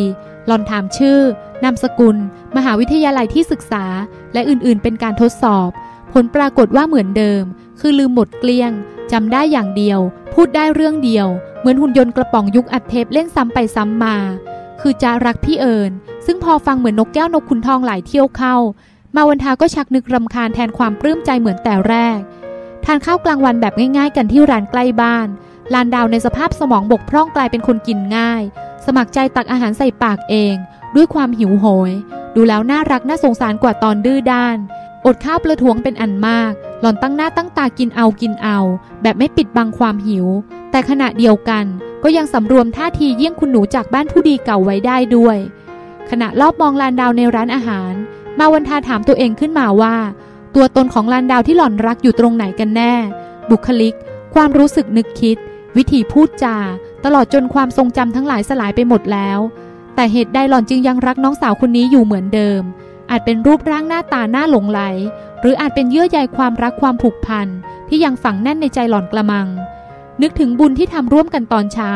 [0.46, 1.18] หลอนถามชื่อ
[1.64, 2.16] นามสกุล
[2.56, 3.84] มหาวิทยาลัยที่ศึกษา
[4.32, 5.68] และอื่นๆ เป็นการทดสอบ
[6.12, 7.42] ผลปรากฏว่าเหมือนเดิม
[7.80, 8.72] คือลืมหมดเกลี้ยง
[9.12, 9.98] จำได้อย่างเดียว
[10.34, 11.26] พูดได้เรื่องเดียว
[11.58, 14.16] เหมือนหุ่นยนต์กระป๋องยุคอัดเทปเล่นซ้ำไปซ้ำมา
[14.86, 15.92] คือจะรักพี่เอิญ
[16.26, 18.56] ซึ่งพอฟังเหมือนนกแก้วนกขุนทองหลายเที่ยวเข้า
[19.14, 22.20] มาวันทาก็ชักนึกรำคาญแทนความปลื้มใจเหมือนแต่แรก
[22.84, 25.28] ทานข้าวกลางวันแบบง่ายๆ กันที่ร้านใกล้บ้าน
[25.74, 28.42] ลานดาวในสภาพสมองบกพร่องกลายเป็นคนกินง่าย
[28.86, 30.54] สมัครใจตักอาหารใส่ปากเอง
[30.94, 31.92] ด้วยความหิวโหย
[32.34, 34.56] ดูแล้วน่ารักน่าสงสารกว่าตอนดื้อด้าน
[35.06, 38.58] อดข้าวประท้วงเป็นอันมาก หล่อนตั้งหน้าตั้งตากินเอากินเอา
[39.02, 40.26] แบบไม่ปิดบังความหิว
[40.70, 41.64] แต่ขณะเดียวกัน
[42.02, 45.38] ก็ยังสำรวมท่าทีเยี่ยงคุณหนูจากบ้านผู้ดีเก่าไว้ได้ด้วย
[46.10, 47.92] ขณะรอบมองลานดาวในร้านอาหาร
[48.38, 49.96] มาวันทาถามตัวเองขึ้นมาว่า
[50.54, 52.92] ตัวตนของลานดาวที่หล่อนรักอยู่ตรงไหนกันแน่
[53.50, 53.94] บุคลิก
[54.34, 55.36] ความรู้สึกนึกคิด
[55.76, 56.56] วิธีพูดจา
[57.04, 59.38] ตลอดจนความทรงจำทั้งหลายสลายไปหมดแล้ว
[59.94, 62.62] แต่เหตุใดหล่อนจึงยังรักน้องสาวคนนี้อยู่เหมือนเดิม
[63.10, 64.80] อาจเป็นรูปร่างหน้าตาหน้าหลงไหล
[65.40, 67.48] หรืออาจเป็นเยื่อใยความรักความผูกพัน
[67.88, 69.48] ที่ยังฝังแน่นในใจหล่อนกระมัง
[70.22, 71.92] นึกถึงบุญที่ทำร่วมกันตอนเช้า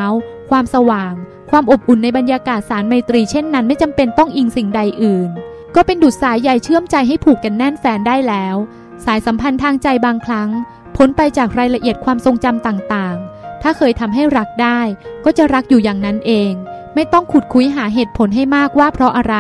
[0.50, 1.14] ความสว่าง
[1.50, 5.30] ความอบอุ่นในบรรยากาศสารไมตรีเช่นนั้นไม่จำเป็นต้องอิงสิ่งใดอื่น
[5.74, 8.56] ก็เป็นดุจสายใยเชื่อมใจให้ผูกกันแน่นแฟนได้แล้ว
[9.04, 10.48] สายสัมพันธ์ทางใจบางครั้ง
[10.96, 14.80] พ้นไปจากรายละเอียดความทรงจำต่างๆ ถ้าเคยทำให้รักได้
[15.24, 16.52] ก็จะรักอยู่อย่างนั้นเอง
[16.94, 19.36] ไม่ต้องขุดคุยหาเหตุผลให้มากว่าเพราะอะไร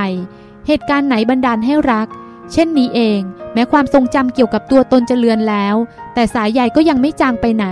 [0.70, 2.08] เหตุการณ์ไหนบันดาลให้รัก
[2.52, 3.20] เช่นนี้เอง
[3.52, 5.74] แม้ความทรงจำเกี่ยวกับตัวตนจะเลือนแล้ว
[6.14, 7.66] แต่สายใยก็ยังไม่จางไปไหน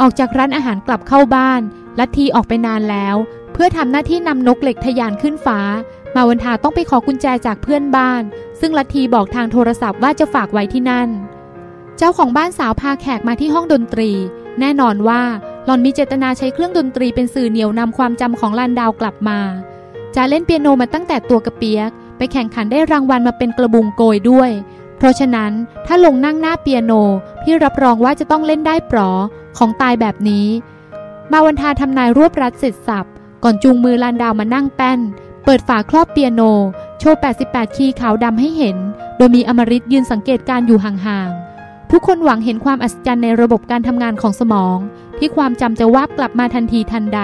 [0.00, 1.60] ออกจากร้านอาหารกลับเข้าบ้าน
[1.98, 3.16] ลัทธีออกไปนานแล้ว
[3.52, 5.60] เพื่อทำหน้าที่นำนกเหล็กทะยานขึ้นฟ้า
[6.14, 8.22] มาวันทาต้องไปขอกุญแจจากเพื่อนบ้าน
[8.60, 11.08] ซึ่งลัทธีบอกทางโทรศัพท์ว่าจะฝากไว้ที่นั่น
[11.98, 14.10] เจ้าของบ้านสาวพาแขกมาที่ห้องดนตรี
[14.60, 15.22] แน่นอนว่า
[15.64, 19.40] หลอนมีเจตนาใช้เครื่องดนตรีเป็นสื่อเหนี่ยวนำความจำของลานดาวกลับมา
[20.14, 24.50] จะเล่นเปียโนมาตั้งแต่ตัวกระเปียก ไปแข่งขันได้รางวัลมาเป็นกระบุงโกยด้วย
[24.98, 25.52] เพราะฉะนั้น
[25.86, 26.92] ถ้าลงนั่งหน้าเปียโน
[27.42, 29.10] พี่รับรองว่าจะต้องเล่นได้ปร๋อ
[29.58, 30.46] ของตายแบบนี้
[31.32, 33.06] มาวันทาทำนายรวบรัดเสร็จสรรพ
[33.44, 35.00] ก่อนจูงมือลานดาวมานั่งแป้น
[35.44, 36.42] เปิดฝาครอบเปียโน
[36.98, 38.76] โชว์ 88 คีย์ขาวดำให้เห็น
[39.16, 44.78] โดยมีอมริตยืนสังเกตการอยู่ห่างๆ ทุกคนหวังเห็นความอัศจรรย์ในระบบการทำงานของสมอง
[45.18, 47.20] ที่ความจำจะวาบกลับมาทันทีทันใด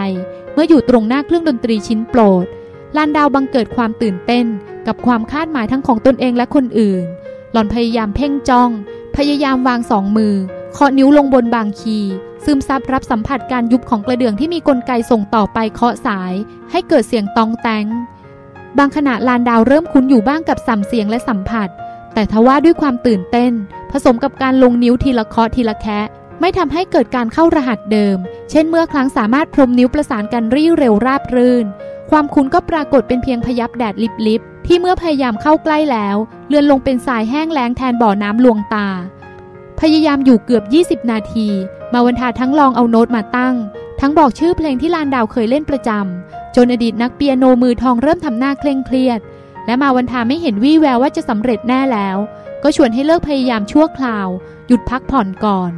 [0.52, 2.46] เมื่ออยู่ตรงหน้าเครื่องดนตรีชิ้นโปรด
[2.96, 4.46] ลานดาวบังเกิดความตื่นเต้น
[4.86, 7.04] กับความคาดหมายทั้งของตนเองและคนอื่น
[7.52, 8.70] หล่อนพยายามเพ่งจ้อง
[9.16, 10.34] พยายามวางสองมือ
[10.72, 11.98] เคาะนิ้วลงบนบางคี
[12.44, 16.32] ซึมซับรับสัมผัสการยุบของกระเดื่องที่มีกลไกส่งต่อไปเคาะสาย
[16.70, 17.86] ให้เกิดเสียงตองแตง
[18.78, 21.68] บางขณะลานดาวเริ่มคุ้นอยู่บ้างกับสัมเสียงและสัมผัส
[22.14, 23.52] แต่ทว่าด้วยความตื่นเต้น
[23.90, 26.00] ผสมกับการลงนิ้วทีละเคาะทีละแคะ
[26.40, 28.16] ไม่ทำให้เกิดการเข้ารหัสเดิม
[28.50, 31.66] เช่นเมื่อครั้งสามารถพรมนิ้วประสานกันรีเร็วราบรื่น
[32.10, 33.94] ความคุ้นก็ปรากฏเป็นเพียงพยับแดด
[34.28, 36.16] ลิบๆที่เมื่อพยายามเข้าใกล้แล้ว
[36.48, 38.88] เลือนลงเป็นสายแห้งแล้งแทนบ่อน้ำลวงตา
[39.80, 41.48] พยายามอยู่เกือบ 20 นาที
[41.92, 43.54] มาวันทาทั้งลองเอาโน้ตมาตั้ง
[44.00, 49.20] ทั้งบอกชื่อเพลงที่ลานดาวเคยเล่นประจำจนอดีตนักเปียโนมือทองเริ่มทำหน้าเคร่งเครียด
[49.66, 52.16] และมาวันทาไม่เห็นวี่แววว่าจะสำเร็จแน่แล้ว
[52.62, 54.28] ก็ชวนให้เลิกพยายามชั่วคราว
[54.66, 55.72] หยุดพักผ่อนก่อน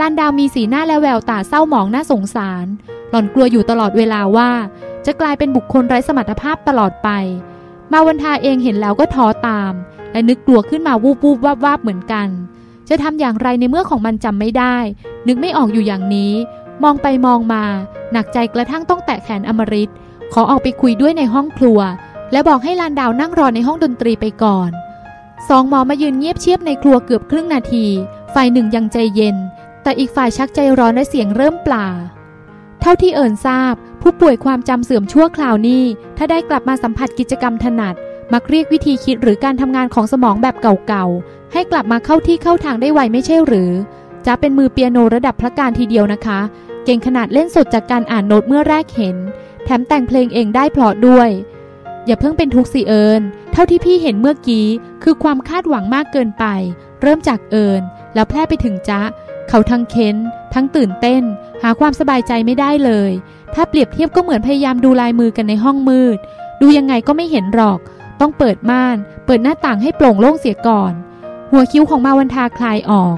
[0.00, 2.66] ลานดาวมีสีหน้าและแววตาเศร้าหมองน่าสงสาร
[3.10, 4.50] หล่อนกลัวอยู่ตลอดเวลาว่า
[5.06, 7.08] จะกลายเป็นบุคคลไร้สมรรถภาพตลอดไป
[7.92, 9.72] มาวันทาเองเห็นแล้วก็ท้อตาม
[10.12, 12.28] และนึกกลัวขึ้นมาวูบวูบวาบวาบเหมือนกัน
[12.88, 14.76] จะทำอย่างไรในเมื่อของมันจำไม่ได้
[15.26, 16.32] นึกไม่ออกอยู่อย่างนี้
[16.82, 17.64] มองไปมองมา
[18.12, 19.90] หนักใจกระทั่งต้องแตะแขนอมริต
[20.32, 21.80] ขอออกไปคุยด้วยในห้องครัว
[22.32, 24.70] และบอกให้ลานดาวนั่งรอในห้องดนตรีไปก่อน
[25.48, 27.86] สองหมอมายืนเงียบเชียบในครัวเกือบครึ่งนาที
[28.34, 29.36] ฝ่ายหนึ่งยังใจเย็น
[29.82, 31.86] แต่อีกฝ่ายชักใจร้อนและเสียงเริ่มปลา
[32.80, 33.74] เท่าที่เอิญทราบ
[34.06, 35.82] ผู้ป่วยความจำเสื่อมชั่วคราวนี้
[36.16, 37.94] ถ้าได้กลับมาสัมผัสกิจกรรมถนัด
[38.32, 43.72] มักเรียกวิธีคิดหรือการทำงานของสมองแบบเก่าๆ ให้กลับมาเข้าที่เข้าทางได้ไวไม่ใช่หรือ
[44.26, 46.40] จะเป็นมือเปียโนระดับพระการทีเดียวนะคะ
[46.84, 49.16] เก่งขนาดเล่นสดจากการอ่านโน้ตเมื่อแรกเห็น
[49.64, 51.30] แถมแต่งเพลงเองได้เพลาะด้วย
[52.06, 54.66] อย่าเพิ่งเป็นทุกข์สิเอิญเท่าที่พี่เห็นเมื่อกี้
[55.02, 56.44] คือความคาดหวังมากเกินไป
[57.02, 57.82] เริ่มจากเอิญ
[58.14, 59.02] แล้วแพร่ไปถึงจ๊ะ
[59.48, 60.16] เขาทั้งเค้น
[60.54, 61.22] ทั้งตื่นเต้น
[61.64, 63.10] หาความสบายใจไม่ได้เลย
[63.54, 66.18] ถ้าเปรียบเทียบก็เหมือนพยายามดูลายมือกันในห้องมืด
[66.60, 67.78] ดูยังไงก็ไม่เห็นหรอก
[68.20, 68.96] ต้องเปิดม่าน
[69.26, 70.92] เปิดหน้าต่างให้โปร่งโล่งเสียก่อน
[71.50, 73.16] หัวคิ้วของมาวันทาคลายออก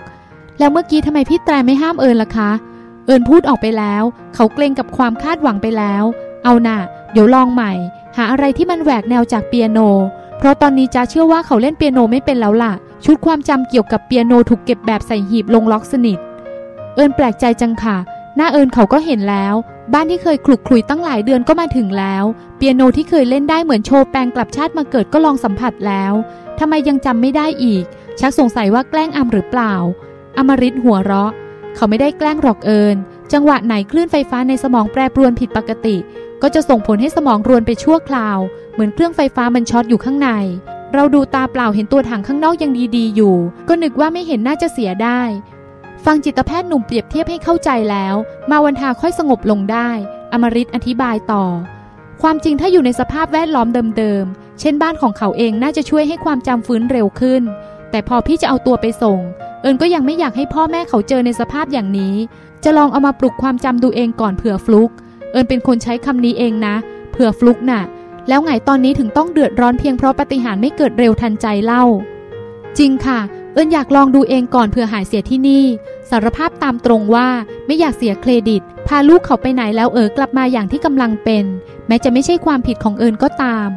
[0.59, 2.51] แล้วเมื่อกี้ทำไมพี่แตรไม่ห้ามเอิญล่ะคะ
[3.07, 4.03] เอิญพูดออกไปแล้ว
[4.35, 6.05] เขาเกรงกับความคาดหวังไปแล้ว
[6.45, 6.79] เอาน่ะ
[7.13, 7.73] เดี๋ยวลองใหม่
[8.17, 9.79] หาอะไรที่มันแหวกแนวจากเปียโน
[10.39, 12.73] เพราะตอนนี้จ้าเชื่อว่าเขาเล่นเปียโนไม่เป็นแล้วล่ะ
[13.05, 16.19] ชุดความจำเกี่ยวกับเปียโนถูกเก็บแบบใส่หีบลงล็อกสนิท
[16.95, 17.97] เอิญแปลกใจจังค่ะ
[18.37, 19.55] หน้าเอิญเขาก็เห็นแล้ว
[19.93, 22.25] บ้านที่เคยคลุกคลุยตั้งหลายเดือนก็มาถึงแล้ว
[22.57, 26.13] เปียโนที่เคยเล่นได้เหมือนโชว์แปลงกลับชาติมาเกิดก็ลองสัมผัสแล้ว
[26.59, 27.85] ทำไมยังจำไม่ได้อีก
[28.21, 29.75] ชักสงสัยว่าแกล้งอำหรือเปล่า
[30.39, 31.33] อมริตหัวเราะ
[31.75, 32.97] เขาไม่ได้แกล้งหรอกเอิญ
[33.33, 35.97] จังหวะไหนคลื่นไฟฟ้าในสมองแปรปรวนผิดปกติ
[36.43, 38.39] ก็จะส่งผลให้สมองรวนไปชั่วคราว
[38.73, 40.31] เหมือนเครื่องไฟฟ้ามันช็อตอยู่ข้างใน
[40.95, 43.37] เราดูตาเปล่าเห็นตัวถังข้างนอกยังดีๆอยู่
[43.69, 45.21] ก็นึกว่าไม่เห็นน่าจะเสียได้
[46.11, 48.15] ฟังจิตแพทย์หนุ่มเปรียบเทียบให้เข้าใจแล้ว
[48.51, 49.91] มาวันทาค่อยสงบลงได้
[50.33, 51.45] อมริตอธิบายต่อ
[52.23, 57.43] ความจริงถ้าอยู่ในสภาพแวดล้อมเดิมๆ เช่นบ้านของเขาเองน่าจะช่วยให้ความจำฟื้นเร็วขึ้น
[57.91, 59.21] แต่พอพี่จะเอาตัวไปส่ง
[59.63, 62.15] เอิญก็ยังไม่อยากให้พ่อแม่เขาเจอในสภาพอย่างนี้
[62.65, 64.91] จะลองเอามาปลุกความจำดูเองก่อนเผื่อฟลุก
[65.33, 66.75] เอิญเป็นคนใช้คำนี้เองนะ
[67.13, 67.83] เผื่อฟลุกน่ะ
[68.29, 71.85] แล้วไงตอนนี้ถึงต้องเดือดร้อนเพียงเพราะปฏิหารไม่เกิดเร็วทันใจเล่า
[72.79, 73.21] จริงค่ะ
[73.57, 75.65] เอิญอยากลองดูเองก่อนเผื่อหายเสียที่นี่
[76.11, 77.29] สารภาพตามตรงว่า
[77.67, 81.45] ไม่อยากเสียเครดิต พาลูกเขาไปไหนแล้วเออกลับมาอย่างที่กำลังเป็น
[81.87, 83.69] แม้จะไม่ใช่ความผิดของเอิญก็ตาม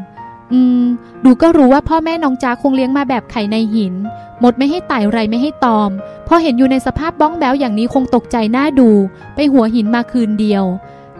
[0.54, 0.84] อืม
[1.24, 3.94] ดูก็รู้ว่าพ่อแม่น้องจ้าคงเลี้ยงมาแบบไข่ในหิน
[4.42, 5.89] หมดไม่ให้ไต่ไรไม่ให้ตอม
[6.28, 8.89] พอเห็นอยู่ในสภาพบ้องแบ้วอย่างนี้คงตกใจหน้าดู
[9.36, 10.63] ไปหัวหินมาคืนเดียว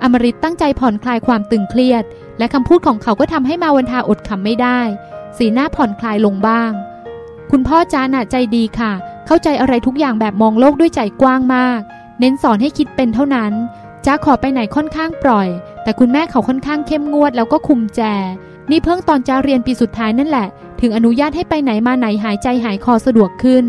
[0.02, 2.04] อมริตตั้งใจผ่อนคลายความตึงเครียด
[2.38, 4.80] และคำพูดของเขาก็ทำให้มาวันทาอดขำไม่ได้
[5.38, 6.72] สีหน้าผ่อนคลายลงบ้าง
[7.52, 8.92] คุณพ่อจ้าน่ะใจดีค่ะ
[9.28, 11.80] เข้าใจอะไรทุกอย่างแบบมองโลกด้วยใจกว้างมาก
[12.20, 13.52] เน้นสอนให้คิดเป็นเท่านั้น
[14.06, 15.48] จ้าขอไปไหนค่อนข้างปล่อย
[15.84, 18.02] แต่คุณแม่เขาค่อนข้างเข้มงวดแล้วก็คุมแจ
[18.70, 20.48] นี่เพิ่งตอนจ้าเรียนปีสุดท้ายนั่นแหละ
[20.82, 23.66] ถึงอนุญาตให้ไปไหนมาไหนหายใจหายคอสะดวกขึ้น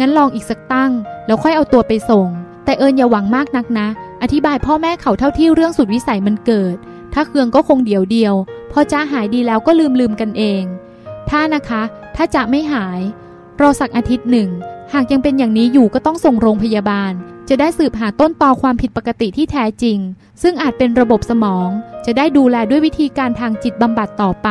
[0.00, 0.92] งั้นลองอีกสักตั้ง
[1.26, 2.28] แล้วค่อยเอาตัวไปส่ง
[2.64, 3.88] แต่เอิญอย่าหวังมากนักนะ
[4.22, 6.76] อธิบายพ่อแม่เขาเท่าที่เรื่องสุดวิสัยมันเกิด
[7.14, 8.34] ถ้าเคืองก็คงเดียวเดียว
[8.72, 10.62] พอจ้าหายดีแล้วก็ลืมลืมกันเอง
[11.30, 11.82] ถ้านะคะ
[12.20, 13.00] ถ้าจะไม่หาย
[13.60, 14.48] รอสักอาทิตย์หนึ่ง
[14.92, 17.12] หากยังเป็นอย่างนี้อยู่ก็ต้องส่งโรงพยาบาล
[17.48, 19.98] จะได้สืบหาต้นตอความผิดปกติที่แท้จริง
[20.42, 21.68] ซึ่งอาจเป็นระบบสมอง
[22.06, 24.48] จะได้ดูแลด้วยวิธีการทางจิตบำบัดต่อไป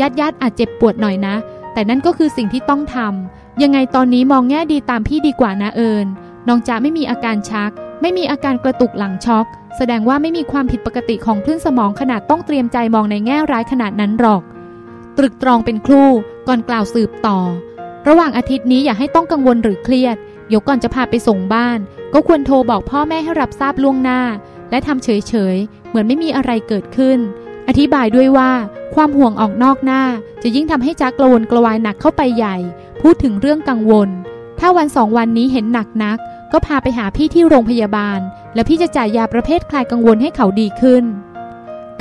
[0.00, 1.34] ญาติญาติอาจเจ็บปวดหน่อยนะ
[1.72, 6.06] แต่นั่นก็คือสิ่งที่ต้องทำยังไงตอนนี้มองแง่ดีตามพี่ดีกว่านะเอิญ
[6.48, 14.42] น้องจะไม่มีอาการชัก ไม่มีอาการกระตุกหลังช็อก แสดงว่าไม่มีความผิดปกติของคลื่นสมองขนาดต้องเตรียมใจมองในแง่ร้ายขนาดนั้นหรอก
[15.18, 16.10] ตรึกตรองเป็นครู่
[16.48, 17.38] ก่อนกล่าวสืบต่อ
[18.08, 20.16] ระหว่างอาทิตย์นี้อย่าให้ต้องกังวลหรือเครียด
[20.48, 21.78] เดี๋ยวก่อนจะพาไปส่งบ้าน
[22.12, 24.20] ก็ควรโทรบอกพ่อแม่ให้รับทราบล่วงหน้า
[24.70, 27.18] และทำเฉยๆ เหมือนไม่มีอะไรเกิดขึ้น
[27.68, 28.52] อธิบายด้วยว่า
[28.94, 30.02] ความห่วงออกนอกหน้า
[30.42, 32.56] จะยิ่งทำให้จักกระวนกระวายหนักเข้าไปใหญ่
[33.02, 34.08] พูดถึงเรื่องกังวล
[34.58, 36.18] ถ้าวันสองวันนี้เห็นหนักนัก
[36.52, 38.18] ก็พาไปหาพี่ที่โรงพยาบาล
[38.54, 41.04] แล้วพี่จะจ่ายยาประเภทคลายกังวลให้เขาดีขึ้น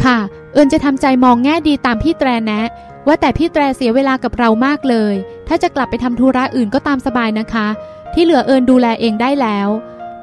[0.04, 0.18] ค่ะ
[0.54, 2.62] เอิญจะทำใจมองแง่ดีตามพี่แตรแนะ
[3.08, 5.16] ว่าแต่พี่แตรเสียเวลากับเรามากเลย
[5.48, 7.68] ถ้าจะกลับไปทำธุระอื่นก็ตามสบายนะคะ
[8.14, 9.70] ที่เหลือเอิญดูแลเองได้แล้ว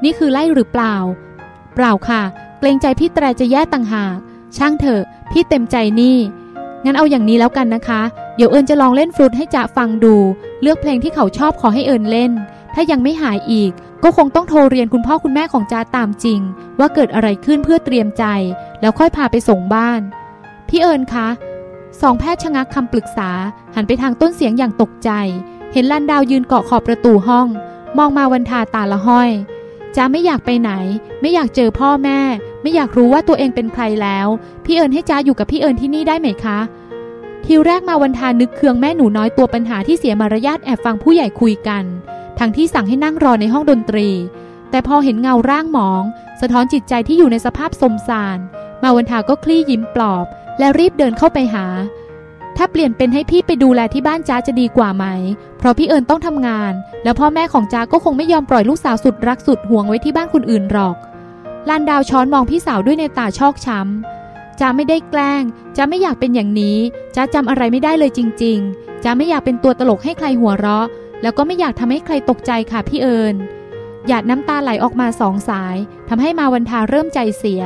[0.03, 0.95] นี่คือไล่หรือเปล่า
[1.75, 2.21] เปล่าค่ะ
[2.59, 4.17] เกรงใจพี่แตรจะแย่ต่างหาก
[4.57, 6.17] ช่างเถอะ พี่เต็มใจนี่
[6.85, 8.01] งั้นเอาอย่างนี้แล้วกันนะคะ
[8.35, 10.15] เดี๋ยวเอิญจะลองเล่นฟลุตให้จ๊ะฟังดู
[10.61, 12.31] เลือกเพลงที่เขาชอบขอให้เอิญเล่น
[12.73, 13.71] ถ้ายังไม่หายอีก
[14.03, 16.39] ก็คงต้องโทรเรียนคุณพ่อคุณแม่ของจ๊ะตามจริง
[16.79, 18.23] ว่าเกิดอะไรขึ้นเพื่อเตรียมใจ
[18.81, 20.01] แล้วค่อยพาไปส่งบ้าน
[20.69, 21.27] พี่เอิญคะ
[22.01, 23.29] สองแพทย์ชะงักคำปรึกษา
[23.75, 25.09] หันไปทางต้นเสียงอย่างตกใจ
[25.73, 27.47] เห็นลันดาวยืนเกาะขอบประตูห้อง
[27.97, 29.31] มองมาวันทาตาละห้อย
[29.95, 30.71] จ้าไม่อยากไปไหน
[31.21, 32.19] ไม่อยากเจอพ่อแม่
[32.61, 34.27] ไม่อยากรู้ว่าตัวเองเป็นใครแล้ว
[34.65, 36.59] พี่เอิญให้จ้าอยู่กับพี่เอิญที่นี่ได้ไหมคะ
[37.45, 41.83] ทีแรกมาวันทานึกเคืองแม่หนูน้อยตัวปัญหาที่เสียมารยาทแอบฟังผู้ใหญ่คุยกัน
[42.39, 44.09] ทั้งที่สั่งให้นั่งรอในห้องดนตรี
[44.71, 46.03] แต่พอเห็นเงาร่างหมอง
[46.41, 48.37] สะท้อนจิตใจที่อยู่ในสภาพสมสาร
[48.83, 50.25] มาวันทาก็คลี่ยิ้มปลอบ
[50.59, 51.65] และรีบเดินเข้าไปหา
[52.57, 55.05] ถ้าเปลี่ยนเป็นให้พี่ไปดูแลที่บ้านจ้าจะดีกว่าไหม
[55.57, 60.95] เพราะพี่เอิญต้องทำงาน แล้วพ่อแม่ของจ้าก็คงไม่ยอมปล่อยลูกสาวสุดรักสุดห่วงไว้ที่บ้านคนอื่นหรอก
[61.69, 65.43] ลานดาวช้อนมองพี่สาวด้วยในตาชอกช้ำจ้าไม่ได้แกล้ง
[65.77, 66.77] จ้าไม่อยากเป็นอย่างนี้
[67.15, 70.87] จ้าจำอะไรไม่ได้เลยจริง ๆจ้าไม่อยากเป็นตัวตลกให้ใครหัวเราะ
[71.21, 73.35] แล้วก็ไม่อยากทำให้ใครตกใจค่ะพี่เอิญ
[74.07, 75.75] หยาดน้ำตาไหลออกมาสองสาย
[76.09, 77.61] ทำให้มาวันทาเริ่มใจเสีย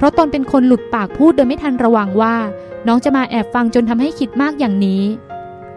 [0.00, 2.36] เพราะตนเป็นคนหลุดปากพูดโดยไม่ทันระวังว่า
[2.86, 5.02] น้องจะมาแอบฟังจนทำให้คิดมากอย่างนี้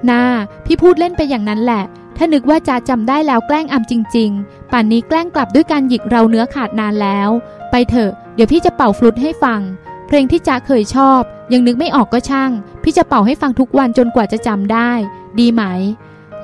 [0.09, 0.21] นา
[0.65, 1.83] พี่พูดเล่นไปอย่างนั้นแหละ
[2.17, 7.29] ถ้านึกว่าจะจำได้แล้วแกล้งอำจริง ๆ ป่านนี้แกล้งกลับด้วยการหยิกเราเนื้อขาดนานแล้ว
[7.71, 9.61] ไปเถอะ เดี๋ยวพี่จะเป่าฟลุตให้ฟัง
[10.07, 11.21] เพลงที่จ๊ะเคยชอบ
[11.53, 12.51] ยังนึกไม่ออกก็ช่าง
[12.83, 14.91] พี่จะเป่าให้ฟังทุกวันจนกว่าจะจำได้
[15.39, 15.63] ดีไหม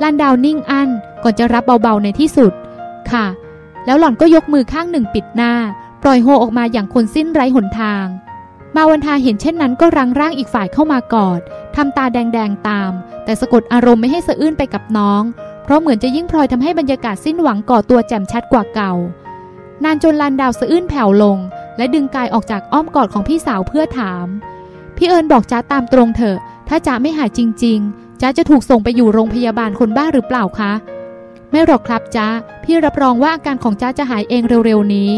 [0.02, 0.89] ลานดาวนิ่งอั้น
[1.24, 2.54] ก่อนจะรับเบาๆในที่สุด
[3.12, 3.26] ค่ะ
[3.86, 5.54] แล้วหล่อนก็ยกมือข้างหนึ่งปิดหน้า
[6.04, 8.06] ปล่อยโฮออกมาอย่างคนสิ้นไร้หนทาง
[8.76, 11.40] มาวันทาเห็นเช่นนั้นก็รังร่างอีกฝ่ายเข้ามากอด
[11.76, 12.92] ทำตาแดงๆตาม
[13.26, 15.24] แต่สะกดอารมณ์ไม่ให้สะอื้นไปกับน้อง
[15.64, 18.94] เพราะเหมือนจะยิ่งพลอยทำให้บรรยากาศสิ้นหวังก่อตัวแจ่มชัดกว่าเก่า
[19.84, 21.38] นานจนลานดาวสะอื้นแผ่วลง
[21.78, 24.26] และดึงกายออกจากอ้อมกอดของพี่สาวเพื่อถาม
[24.98, 30.72] พี่เอิญบอกจ้าตามตรงเถอะ ถ้าจ้าไม่หายจริง ๆจ้าจะถูกส่งไปอยู่โรงพยาบาลคนบ้าหรือเปล่าคะ
[31.52, 32.28] ไม่หรอกครับจ้า
[32.64, 35.12] พี่รับรองว่าอาการของจ้าจะหายเองเร็วๆนี้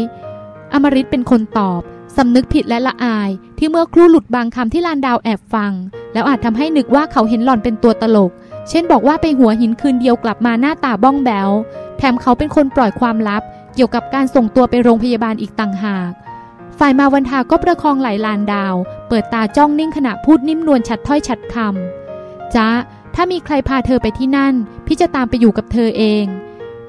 [0.74, 1.80] อมริตเป็นคนตอบ
[2.16, 5.72] สำนึกผิดและละอายที่เมื่อครู่หลุดบางคำที่ลานดาวแอบฟัง
[6.12, 8.30] แล้วอาจทำให้นึกว่าเขาเห็นหล่อนเป็นตัวตลก
[8.68, 11.50] เช่นบอกว่าไปหัวหินคืนเดียวกลับมาหน้าตาบ้องแบว
[11.98, 13.42] แถมเขาเป็นคนปล่อยความลับ
[13.74, 16.12] เกี่ยวกับการส่งตัวไปโรงพยาบาลอีกต่างหาก
[16.78, 18.74] ฝ่ายมาวันทาก็ประคองไหลลานดาว
[19.08, 22.68] เปิดตาจ้องนิ่งขณะพูดนิ่มนวลชัดถ้อยชัดคำจ้า
[23.14, 24.54] ถ้ามีใครพาเธอไปที่นั่น
[24.86, 26.24] พี่จะตามไปอยู่กับเธอเอง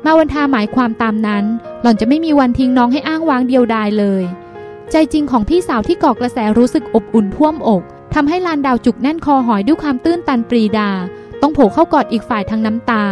[0.05, 1.45] มาวันทาหมายความตามนั้น
[1.81, 4.23] หล่อนจะไม่มีวันทิ้งน้องให้อ้างว้างเดียวดายเลย
[4.91, 7.81] ใจจริงของพี่สาวที่ก่อกระแสรู้สึกอบอุ่นท่วมอก
[8.13, 10.89] ทำให้ลานดาวจุกแน่นคอหอยด้วยความตื้นตันปรีดา
[11.41, 13.03] ต้องโผล่เข้ากอดอีกฝ่ายทั้งน้ำตา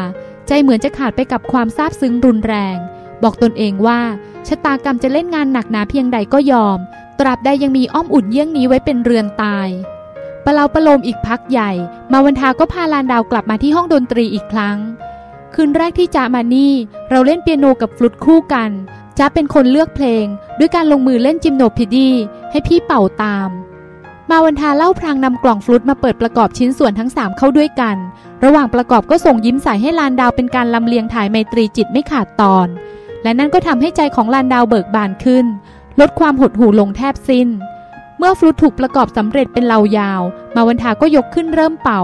[0.47, 2.77] ใจเหมือนจะขาดไปกับความซาบซึ้งรุนแรง
[3.23, 3.99] บอกตนเองว่า
[4.47, 6.77] ชะตากรรมจะเล่นงานหนักหนาเพียงใดก็ยอม
[7.19, 9.67] ตราบใดยังมีอ้อมอุ่นเยี่ยงนี้ไว้เป็นเรือนตาย
[10.45, 11.71] ปะเลาประโลมอีกพักใหญ่
[12.11, 14.77] มาวันทาก็พาลานดาวกลับมาที่ห้องดนตรีอีกครั้ง
[15.55, 16.73] คืนแรกที่จ้ามานี่
[17.09, 18.71] เราเล่นเปียโนกับฟลุตคู่กัน
[19.17, 20.25] จ้าเป็นคนเลือกเพลง
[20.59, 22.09] ด้วยการลงมือเล่นจิมโนพิดี
[22.51, 23.49] ให้พี่เป่าตาม
[24.29, 27.97] มาวันทาเล่าพรางนำกล่องฟลุตมาเปิดประกอบชิ้นส่วนทั้งสามเข้าด้วยกัน
[28.43, 32.67] ระหว่างประกอบก็ส่งยิ้มใส่ให้ลานดาวเป็นการลำเลียงถ่ายไมตรีจิตไม่ขาดตอน
[33.23, 35.45] และนั่นก็ทำให้ใจของลานดาวเบิกบานขึ้น
[35.99, 37.47] ลดความหดหู่ลงแทบสิ้น
[38.17, 40.21] เมื่อฟลุตถูกประกอบสำเร็จเป็นเหลายาว
[40.55, 42.01] มาวันทาก็ยกขึ้นเริ่มเป่า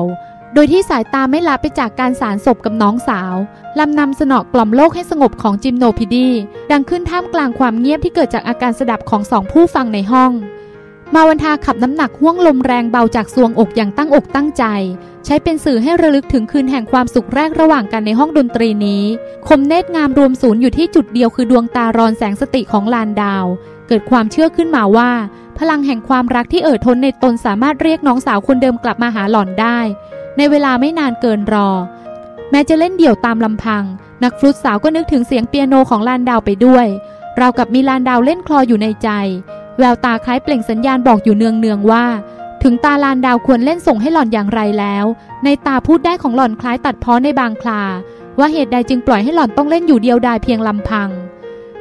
[0.57, 3.35] โดยที่สายตาไม่ละไปจากการสารศพกับน้องสาว
[3.79, 6.29] ลำนำสนอกล่อมโลกให้สงบของจิมโนพิดี
[6.71, 10.31] ดังขึ้นท่ามกลางความเงียบที่เกิดจากอาการสดับของสองผู้ฟังในห้อง
[11.13, 14.63] มาวันทาขับน้ำหนักห่วงลมแรงเบาจากซวงอกอย่างตั้งอกตั้งใจ
[15.25, 19.03] ใช้เป็นสื่อให้ระลึกถึงคืนแห่งความสุขแรกระหว่างกันในห้องดนตรีนี้
[19.47, 23.45] คมเนตรงามรวมศูนย์อยู่ที่จุดเดียวคือดวงตารอนแสงสติของลานดาว
[23.87, 25.11] เกิดความเชื่อขึ้นมาว่า
[25.57, 29.79] พลังแห่งความรักที่เอ่อทนในตนสามารถเรียกน้องสาวคนเดิมกลับมาหาหล่อนได้
[30.37, 31.69] ในเวลาไม่นานเกินรอ
[32.51, 33.83] แม้จะเล่นเดี่ยวตามลำพัง
[34.23, 36.87] นักฟลุตสาวก็นึกถึงเสียงเปียโนของลานดาวไปด้วย
[37.37, 39.09] เรากับมีลานดาวเล่นคลออยู่ในใจ
[39.79, 42.05] แววตาคล้ายเปล่งสัญญาณบอกอยู่เนืองเนืองว่า
[42.63, 45.05] ถึงตาลานดาวควรเล่นส่งให้หล่อนอย่างไรแล้ว
[45.43, 47.83] ในตาพูดได้ของหล่อนคล้ายตัดพ้อในบางคลา
[48.39, 51.09] ว่าเหตุใดจึงปล่อยให้หล่อนต้องเล่นอยู่เดียวดายเพียงลำพัง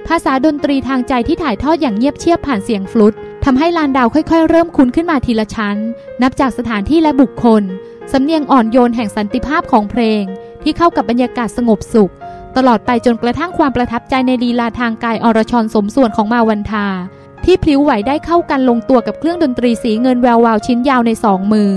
[0.07, 3.15] ภาษาดนตรีทางใจที่ถ่ายทอดอย่างเงียบเชียบผ่านเสียงฟลุต
[3.45, 5.77] ทำให้ลานดาวค่อยๆ เริ่มคุ้นขึ้นมาทีละชั้น
[6.23, 7.63] นับจากสถานที่และบุคคล
[8.13, 10.23] สำเนียงอ่อนโยนแห่งสันติภาพของเพลง
[10.63, 12.13] ที่เข้ากับบรรยากาศสงบสุข
[12.57, 16.87] ตลอดไปจนกระทั่งความประทับใจในลีลาทางกายอรชรสมส่วนของมาวันทา
[17.45, 21.73] ที่พลิ้วไหวได้เข้ากันลงตัวกับเครื่องดนตรีสีเงินแวววาวชิ้นยาวในสองมือ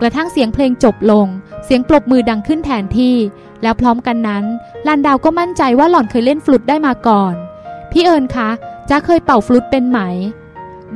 [0.00, 1.26] กระทั่งเสียงเพลงจบลง
[1.64, 3.16] เสียงปรบมือดังขึ้นแทนที่
[3.62, 4.44] แล้วพร้อมกันนั้น
[4.86, 7.34] ลานดาวก็มั่นใจว่าหล่อนเคยเล่นฟลุตได้มาก่อน
[7.90, 8.50] พี่เอิญคะ
[8.88, 9.98] จ้าเคยเป่าฟลุตเป็นไหม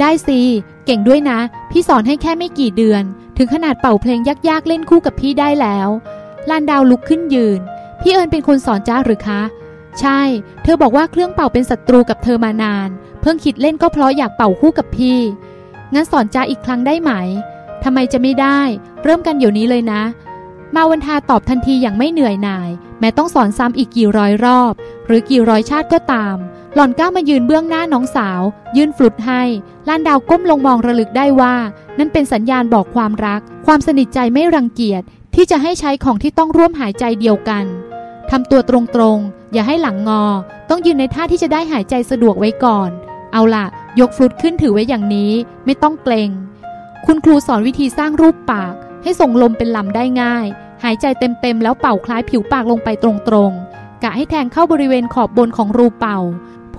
[0.01, 0.41] ได้สิ
[0.87, 1.39] เก่งด้วยนะ
[1.71, 3.03] พี่สอนให้แค่ไม่กี่เดือน
[3.41, 5.89] ถึงขนาดเป่าเพลงยากๆเล่นคู่กับพี่ได้แล้ว
[6.51, 7.61] ลานดาวลุกขึ้นยืน
[8.03, 9.43] พี่เอิญเป็นคนสอนจ้าหรือคะ
[10.01, 10.21] ใช่
[10.63, 12.89] เธอบอกว่าเครื่องเป่าเป็นศัตรูกับเธอมานาน
[13.21, 15.19] เพิ่งคิดเล่นก็เพราะอยากเป่าคู่กับพี่
[15.95, 17.13] งั้นสอนจ้าอีกครั้งได้ไหม
[17.85, 18.61] ทำไมจะไม่ได้
[19.03, 20.03] เริ่มกันเดี๋ยวนี้เลยนะ
[20.75, 22.71] มาวันทาตอบทันทีอย่างไม่เหนื่อยหน่าย
[23.01, 24.73] แม้ต้องสอนซ้ำอีกกี่ร้อยรอบ
[25.07, 26.37] หรือกี่ร้อยชาติก็ตาม
[26.75, 28.41] หล่อนก้าวมายืนเบื้องหน้าน้องสาว
[28.77, 29.43] ยื่นฟลุตให้
[29.89, 31.55] ลานดาวก้มลงมองระลึกได้ว่า
[31.99, 35.03] นั่นเป็นสัญญาณบอกความรัก ความสนิทใจไม่รังเกียจ
[35.35, 37.65] ที่จะให้ใช้ของที่ต้องร่วมหายใจเดียวกัน
[38.31, 40.25] ทำตัวตรงๆ อย่าให้หลังงอ
[40.71, 42.91] ต้องยืนในท่าที่จะได้หายใจสะดวกไว้ก่อน
[43.33, 43.67] เอาล่ะ
[44.01, 45.33] ยกฟลุตขึ้นถือไว้อย่างนี้
[45.65, 46.31] ไม่ต้องเกรง
[47.07, 50.47] คุณครูสอนวิธีสร้างรูปปากให้ให้ส่งลมเป็นลำได้ง่าย
[50.85, 56.19] หายใจเต็มๆแล้วเป่าคล้ายผิวปากลงไปตรงๆกะให้แทงเข้าบริเวณขอบบนของรูเป่า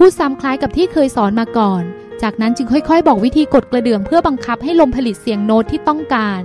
[0.01, 1.83] พูดซ้ำคล้ายกับที่เคยสอนมาก่อน
[2.21, 6.41] จากนั้นจึงค่อยๆ บอกวิธีกดกระเดื่องเพื่อบังคับให้ลมผลิตเสียงโน้ตที่ต้องการ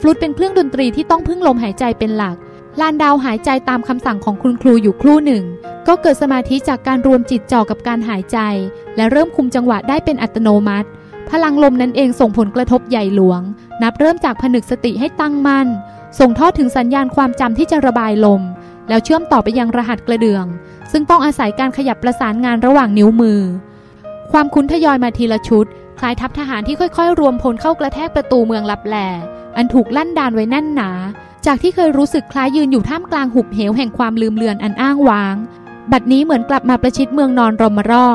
[0.00, 2.36] ฟลุตเป็นเครื่องดนตรีที่ต้องพึ่งลมหายใจเป็นหลัก
[2.80, 5.44] ลานดาวหายใจตามคำสั่งของคุณครูอยู่ครู่หนึ่ง
[5.88, 8.38] ก็เกิดสมาธิจากการรวมจิตจ่อกับการหายใจ
[8.96, 10.88] และเริ่มคุมจังหวะได้เป็นอัตโนมัติ
[11.30, 13.40] พลังลมนั้นเองส่งผลกระทบใหญ่หลวง
[13.82, 15.68] นับเริ่มจากผนึกสติให้ตั้งมั่น
[16.18, 18.42] ส่งทอดถึงสัญญาณความจำที่จะระบายลม
[18.88, 20.46] แล้วเชื่อมต่อไปยังรหัสกระเดื่อง
[20.92, 23.40] ซึ่งต้องอาศัยการขยับประสานงานระหว่างนิ้วมือ
[24.32, 25.66] ความคุ้นทยอยมาทีละชุด
[25.98, 28.96] คล้ายทัพทหารที่ค่อยๆ รวมพลเข้ากระแทกประตูเมืองลับแล
[29.56, 30.90] อันถูกลั่นดานไว้แน่นหนา
[31.46, 35.36] จากที่เคยรู้สึกคล้ายยืนอยู่ท่ามกลางหุบเหวแห่งความลืมเลือนอันอ้างว้าง
[35.92, 38.06] บัดนี้เหมือนกลับมาประชิดเมืองนอนรมร่อ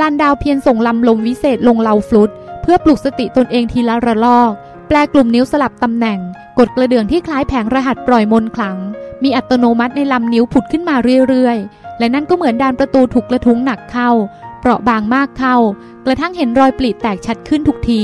[0.00, 2.30] ลานดาวเพียรส่งลำลมวิเศษลงเลาฟลุต
[2.62, 4.52] เพื่อปลุกสติตนเองทีละระลอก
[4.88, 6.18] แปลกลุ่มนิ้วสลับตำแหน่ง
[6.58, 8.78] กดกระเดื่องที่คล้ายแผงรหัสปล่อยมนต์ขลัง
[9.22, 10.96] มีอัตโนมัติในลำนิ้วผุดขึ้นมา
[11.28, 14.10] เรื่อยๆ และนั่นก็เหมือนดานประตูถูกกระทุ้งหนักเข้า
[14.60, 15.56] เปราะบางมากเข้า
[16.04, 18.02] กระทั่งเห็นรอยปลีแตกชัดขึ้นทุกที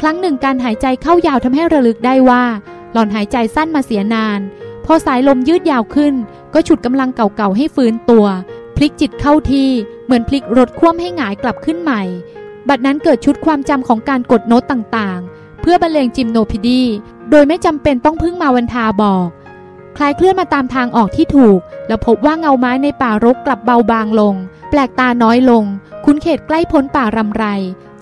[0.00, 2.44] ครั้งหนึ่งการหายใจเข้ายาวทำให้ระลึกได้ว่า
[2.92, 4.40] หล่อนหายใจสั้นมาเสียนาน
[4.84, 6.14] พอสายลมยืดยาวขึ้น
[6.54, 8.26] ก็ฉุดกำลังเก่าๆให้ฟื้นตัว
[8.76, 9.70] พลิกจิตเข้าที่
[10.04, 12.02] เหมือนพลิกรถคว่ำให้หงายกลับขึ้นใหม่
[12.68, 16.82] บัดนั้นเกิดชุดความจำของการกดโน้ตต่างๆ เพื่อบรรเลงจิมโนพิดี
[17.30, 19.28] โดยไม่จำเป็นต้องพึ่งมาวันทาบอก
[19.96, 21.58] คลายเคลื่อนมาตามทางออกที่ถูก
[21.88, 24.34] แล้วพบว่าเงาไม้ในป่ารกกลับเบาบางลง
[24.70, 25.64] แปลกตาน้อยลง
[26.04, 27.44] คุ้นเขตใกล้พ้นป่ารำไร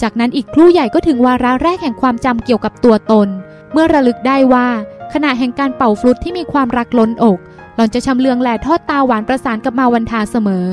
[0.03, 3.29] จากนั้นอีกครู่ใหญ่ก็ถึงวาระแรกแห่งความจำเกี่ยวกับตัวตน
[3.73, 4.69] เมื่อระลึกได้ว่า
[5.13, 7.39] ขณะแห่งการเป่าฟลุตที่มีความรักล้นอก
[7.75, 10.67] หล่อนจะชำเลืองแหล่ทอดตาหวานประสานกับมาวันทาเสมอ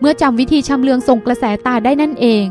[0.00, 2.46] เมื่อจำวิธีชำเลืองส่งกระแสตาได้นั่นเอง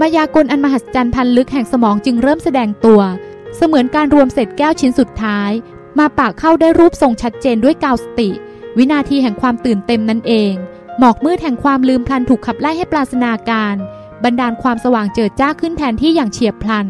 [0.00, 3.00] มายากลอันมหัศจรรย์พันลึกแห่งสมองจึงเริ่มแสดงตัว
[3.56, 5.50] เสมือนการรวมเศษแก้วชิ้นสุดท้าย
[5.98, 8.30] มาปากเข้าได้รูปทรงชัดเจนด้วยกาวสติ
[8.76, 10.52] วินาทีแห่งความตื่นเต็มนั่นเอง
[10.98, 13.76] หมอกมืดแห่งความลืมพลันถูกขับไล่ให้ปราศนาการ
[14.24, 16.86] บรรดาลความสว่างเจิดจ้าขึ้นแทนที่อย่างเฉียบพลัน